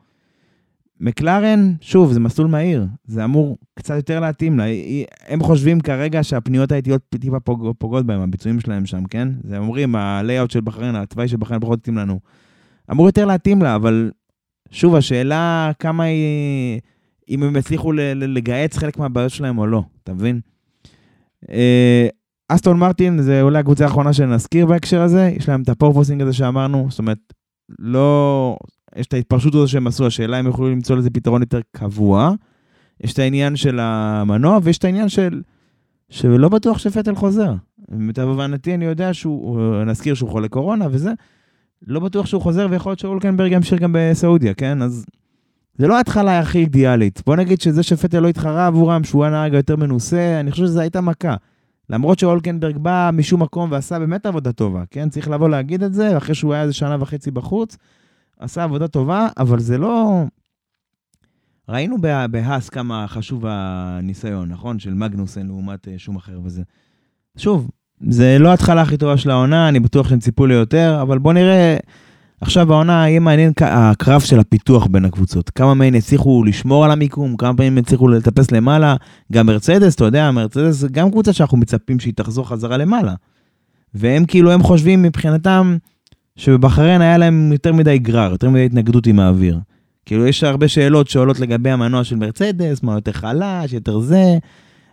[0.99, 4.63] מקלרן, שוב, זה מסלול מהיר, זה אמור קצת יותר להתאים לה.
[5.27, 9.29] הם חושבים כרגע שהפניות האיטיות טיפה פוג, פוגעות בהם, הביצועים שלהם שם, כן?
[9.43, 12.19] זה אומרים, ה layout של בחריין, התוואי של בחריין פחות התאים לנו.
[12.91, 14.11] אמור יותר להתאים לה, אבל
[14.71, 16.79] שוב, השאלה כמה היא...
[17.29, 20.39] אם הם יצליחו לגהץ חלק מהבעיות שלהם או לא, אתה מבין?
[21.51, 22.07] אה,
[22.47, 26.33] אסטון מרטין זה אולי הקבוצה האחרונה שנזכיר בהקשר הזה, יש להם את ה porpoising הזה
[26.33, 27.33] שאמרנו, זאת אומרת,
[27.79, 28.57] לא...
[28.95, 32.31] יש את ההתפשרות הזו שהם עשו, השאלה אם יוכלו למצוא לזה פתרון יותר קבוע.
[33.03, 35.41] יש את העניין של המנוע, ויש את העניין של...
[36.09, 37.53] שלא בטוח שפטל חוזר.
[37.91, 41.13] למיטב הבנתי, אני יודע שהוא, נזכיר שהוא חולה קורונה וזה,
[41.87, 44.81] לא בטוח שהוא חוזר, ויכול להיות שאולקנברג ימשיך גם בסעודיה, כן?
[44.81, 45.05] אז
[45.79, 47.21] זה לא ההתחלה הכי אידיאלית.
[47.25, 51.01] בוא נגיד שזה שפטל לא התחרה עבורם, שהוא הנהג היותר מנוסה, אני חושב שזו הייתה
[51.01, 51.35] מכה.
[51.89, 55.09] למרות שאולקנברג בא משום מקום ועשה באמת עבודה טובה, כן?
[55.09, 57.77] צריך לבוא להגיד את זה, אחרי שהוא היה איזה שנה וחצי בחוץ,
[58.39, 60.23] עשה עבודה טובה, אבל זה לא...
[61.69, 61.97] ראינו
[62.31, 64.79] בהאס כמה חשוב הניסיון, נכון?
[64.79, 66.61] של מגנוסן לעומת אה, שום אחר וזה.
[67.37, 67.69] שוב,
[68.09, 71.33] זה לא ההתחלה הכי טובה של העונה, אני בטוח שהם ציפו לי יותר, אבל בוא
[71.33, 71.77] נראה,
[72.41, 75.49] עכשיו בעונה יהיה מעניין הקרב של הפיתוח בין הקבוצות.
[75.49, 78.95] כמה מהן הצליחו לשמור על המיקום, כמה פעמים הצליחו לטפס למעלה.
[79.31, 83.13] גם מרצדס, אתה יודע, מרצדס זה גם קבוצה שאנחנו מצפים שהיא תחזור חזרה למעלה.
[83.93, 85.77] והם כאילו, הם חושבים מבחינתם
[86.35, 89.59] שבבחריין היה להם יותר מדי גרר, יותר מדי התנגדות עם האוויר.
[90.05, 94.37] כאילו, יש הרבה שאלות שעולות לגבי המנוע של מרצדס, מה יותר חלש, יותר זה.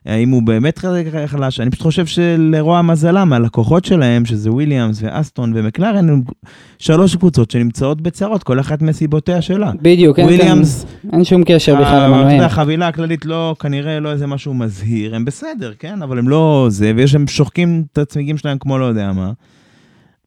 [0.06, 0.78] האם הוא באמת
[1.26, 1.60] חלש?
[1.60, 6.22] אני פשוט חושב שלרוע מזלם, הלקוחות שלהם, שזה וויליאמס ואסטון ומקלרן, הם
[6.78, 9.72] שלוש קבוצות שנמצאות בצרות, כל אחת מסיבותיה שלה.
[9.82, 12.40] בדיוק, וויליאמס, אין, אין שום קשר בכלל אתה למנועים.
[12.40, 16.02] החבילה הכללית לא, כנראה לא איזה משהו מזהיר, הם בסדר, כן?
[16.02, 19.32] אבל הם לא זה, ויש הם שוחקים את הצמיגים שלהם כמו לא יודע מה.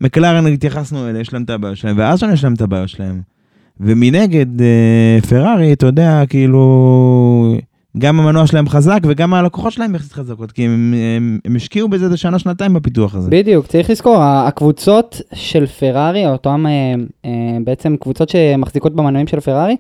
[0.01, 3.21] מקלרן התייחסנו אלה, יש להם את הבעיות שלהם, ואסטון יש להם את הבעיות שלהם.
[3.79, 7.55] ומנגד, אה, פרארי, אתה יודע, כאילו,
[7.99, 12.05] גם המנוע שלהם חזק וגם הלקוחות שלהם יחסית חזקות, כי הם, הם, הם השקיעו בזה
[12.05, 13.29] איזה שנה-שנתיים בפיתוח הזה.
[13.29, 16.71] בדיוק, צריך לזכור, הקבוצות של פרארי, אותן אה,
[17.25, 19.75] אה, בעצם קבוצות שמחזיקות במנועים של פרארי,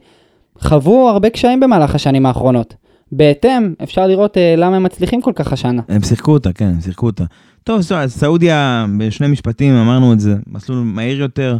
[0.59, 2.75] חוו הרבה קשיים במהלך השנים האחרונות.
[3.11, 5.81] בהתאם, אפשר לראות אה, למה הם מצליחים כל כך השנה.
[5.89, 7.23] הם שיחקו אותה, כן, הם שיחקו אותה.
[7.63, 11.57] טוב, אז סעודיה, בשני משפטים אמרנו את זה, מסלול מהיר יותר,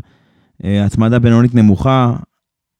[0.63, 2.13] אה, הצמדה בינונית נמוכה,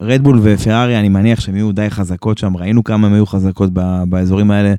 [0.01, 4.03] רדבול ופרארי, אני מניח שהם יהיו די חזקות שם, ראינו כמה הם היו חזקות ב-
[4.09, 4.73] באזורים האלה.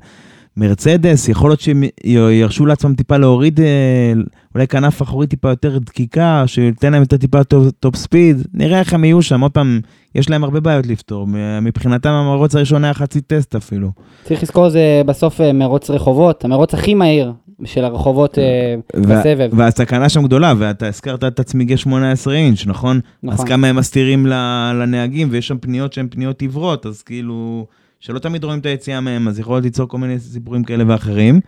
[0.57, 1.83] מרצדס, יכול להיות שהם
[2.31, 4.13] ירשו לעצמם טיפה להוריד, אה,
[4.55, 8.93] אולי כנף אחורית טיפה יותר דקיקה, שייתן להם יותר טיפה top, top speed, נראה איך
[8.93, 9.79] הם יהיו שם, עוד פעם,
[10.15, 11.27] יש להם הרבה בעיות לפתור,
[11.61, 13.91] מבחינתם המרוץ הראשון היה חצי טסט אפילו.
[14.23, 17.33] צריך לזכור, זה בסוף אה, מרוץ רחובות, המרוץ הכי מהיר
[17.65, 19.49] של הרחובות אה, בסבב.
[19.53, 22.99] והסכנה שם גדולה, ואתה הזכרת את הצמיגי 18 אינץ', נכון?
[23.23, 23.39] נכון.
[23.39, 24.25] אז כמה הם מסתירים
[24.73, 27.65] לנהגים, ויש שם פניות שהן פניות עיוורות, אז כאילו,
[27.99, 31.39] שלא תמיד רואים את היציאה מהם, אז יכול ליצור כל מיני סיפורים כאלה ואחרים.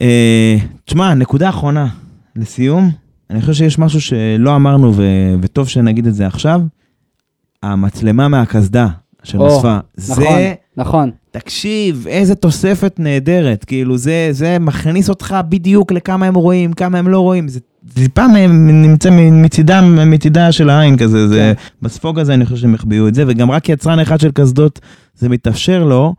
[0.00, 1.86] אה, תשמע, נקודה אחרונה,
[2.36, 2.90] לסיום,
[3.30, 6.60] אני חושב שיש משהו שלא אמרנו, ו- וטוב שנגיד את זה עכשיו,
[7.62, 8.88] המצלמה מהקסדה
[9.22, 9.78] שנוספה.
[10.08, 10.54] נכון, זה...
[10.76, 11.10] נכון.
[11.32, 17.08] תקשיב, איזה תוספת נהדרת, כאילו זה, זה מכניס אותך בדיוק לכמה הם רואים, כמה הם
[17.08, 17.60] לא רואים, זה
[17.94, 21.52] טיפה נמצא מצידם, מצידה של העין כזה, זה,
[21.82, 24.80] בספוג הזה אני חושב שהם החביאו את זה, וגם רק יצרן אחד של קסדות
[25.14, 26.14] זה מתאפשר לו,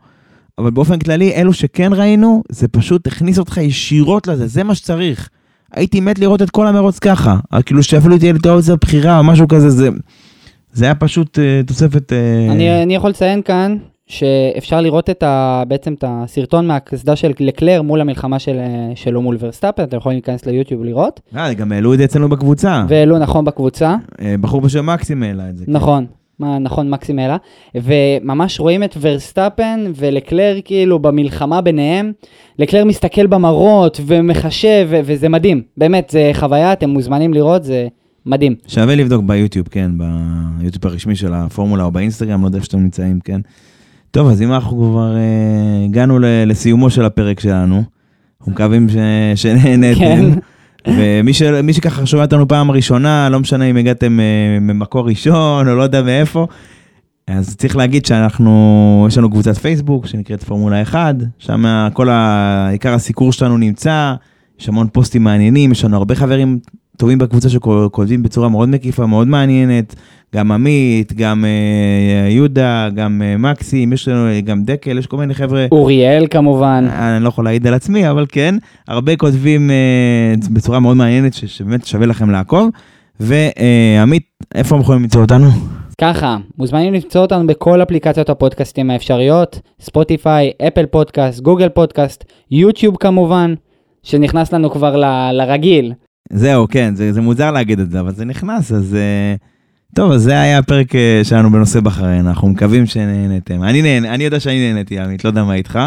[0.58, 5.28] אבל באופן כללי, אלו שכן ראינו, זה פשוט הכניס אותך ישירות לזה, זה מה שצריך.
[5.72, 7.36] הייתי מת לראות את כל המרוץ ככה,
[7.66, 9.88] כאילו שאפילו תהיה לי את האופציה בחירה או משהו כזה, זה,
[10.72, 12.12] זה היה פשוט uh, תוספת...
[12.12, 12.52] Uh...
[12.52, 13.76] אני, אני יכול לציין כאן
[14.06, 19.22] שאפשר לראות את ה, בעצם את הסרטון מהקסדה של לקלר מול המלחמה של, אה, שלו
[19.22, 21.20] מול ורסטאפן, אתם יכולים להיכנס ליוטיוב ולראות.
[21.36, 22.84] אה, גם העלו את זה אצלנו בקבוצה.
[22.88, 25.66] והעלו נכון בקבוצה, אה, בחור בשם מקסים העלה את זה.
[25.66, 25.72] כן.
[25.72, 26.06] נכון.
[26.38, 27.36] מה, נכון, מקסים העלה,
[27.74, 32.12] וממש רואים את ורסטאפן ולקלר כאילו במלחמה ביניהם.
[32.58, 35.62] לקלר מסתכל במראות ומחשב, ו- וזה מדהים.
[35.76, 37.88] באמת, זה חוויה, אתם מוזמנים לראות, זה
[38.26, 38.54] מדהים.
[38.66, 39.90] שווה לבדוק ביוטיוב, כן,
[40.58, 43.40] ביוטיוב הרשמי של הפורמולה או באינסטגרם, לא יודע איפה שאתם נמצאים, כן.
[44.14, 47.82] טוב, אז אם אנחנו כבר אה, הגענו ל- לסיומו של הפרק שלנו,
[48.40, 48.96] אנחנו מקווים ש...
[49.34, 49.98] שנהנתם.
[49.98, 50.30] כן.
[50.86, 51.42] ומי ש...
[51.42, 55.82] מי שככה שומע אותנו פעם ראשונה, לא משנה אם הגעתם אה, ממקור ראשון או לא
[55.82, 56.46] יודע מאיפה,
[57.26, 62.68] אז צריך להגיד שאנחנו, יש לנו קבוצת פייסבוק שנקראת פורמולה 1, שם כל ה...
[62.70, 64.14] עיקר הסיקור שלנו נמצא,
[64.60, 66.58] יש המון פוסטים מעניינים, יש לנו הרבה חברים
[66.96, 69.94] טובים בקבוצה שכותבים בצורה מאוד מקיפה, מאוד מעניינת,
[70.34, 75.16] גם עמית, גם אה, יהודה, גם אה, מקסים, יש לנו אה, גם דקל, יש כל
[75.16, 75.66] מיני חבר'ה.
[75.72, 76.86] אוריאל כמובן.
[76.90, 78.54] אני לא יכול להעיד על עצמי, אבל כן,
[78.88, 79.74] הרבה כותבים אה,
[80.52, 82.70] בצורה מאוד מעניינת, ש- שבאמת שווה לכם לעקוב.
[83.20, 84.22] ועמית,
[84.54, 85.46] איפה הם יכולים למצוא אותנו?
[86.00, 93.54] ככה, מוזמנים למצוא אותנו בכל אפליקציות הפודקאסטים האפשריות, ספוטיפיי, אפל פודקאסט, גוגל פודקאסט, יוטיוב כמובן,
[94.02, 95.92] שנכנס לנו כבר ל- לרגיל.
[96.32, 98.94] זהו, כן, זה, זה מוזר להגיד את זה, אבל זה נכנס, אז...
[98.94, 99.34] אה,
[99.94, 103.62] טוב, אז זה היה הפרק אה, שלנו בנושא בחריין, אנחנו מקווים שנהנתם.
[103.62, 105.78] אני נהנה, אני יודע שאני נהניתי, עמית, לא יודע מה איתך.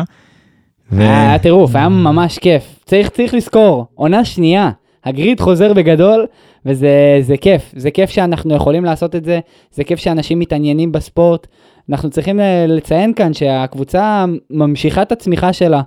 [0.92, 2.64] ו- היה טירוף, היה ממש כיף.
[2.86, 4.72] צריך, צריך לזכור, עונה שנייה,
[5.06, 6.26] הגריד חוזר בגדול,
[6.66, 7.74] וזה זה כיף.
[7.76, 9.40] זה כיף שאנחנו יכולים לעשות את זה,
[9.72, 11.48] זה כיף שאנשים מתעניינים בספורט.
[11.90, 15.82] אנחנו צריכים אה, לציין כאן שהקבוצה ממשיכה את הצמיחה שלה,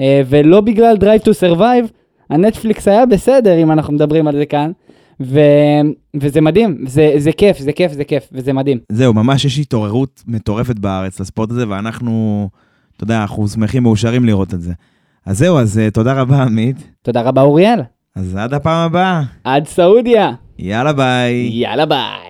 [0.00, 1.92] אה, ולא בגלל Drive to Survive,
[2.30, 4.70] הנטפליקס היה בסדר, אם אנחנו מדברים על זה כאן.
[5.20, 5.40] ו...
[6.20, 8.78] וזה מדהים, זה, זה כיף, זה כיף, זה כיף, וזה מדהים.
[8.92, 12.48] זהו, ממש יש התעוררות מטורפת בארץ לספורט הזה, ואנחנו,
[12.96, 14.72] אתה יודע, אנחנו שמחים מאושרים לראות את זה.
[15.26, 16.76] אז זהו, אז אה, תודה רבה, עמית.
[17.02, 17.80] תודה רבה, אוריאל.
[18.16, 19.22] אז עד הפעם הבאה.
[19.44, 20.32] עד סעודיה.
[20.58, 21.50] יאללה ביי.
[21.52, 22.25] יאללה ביי.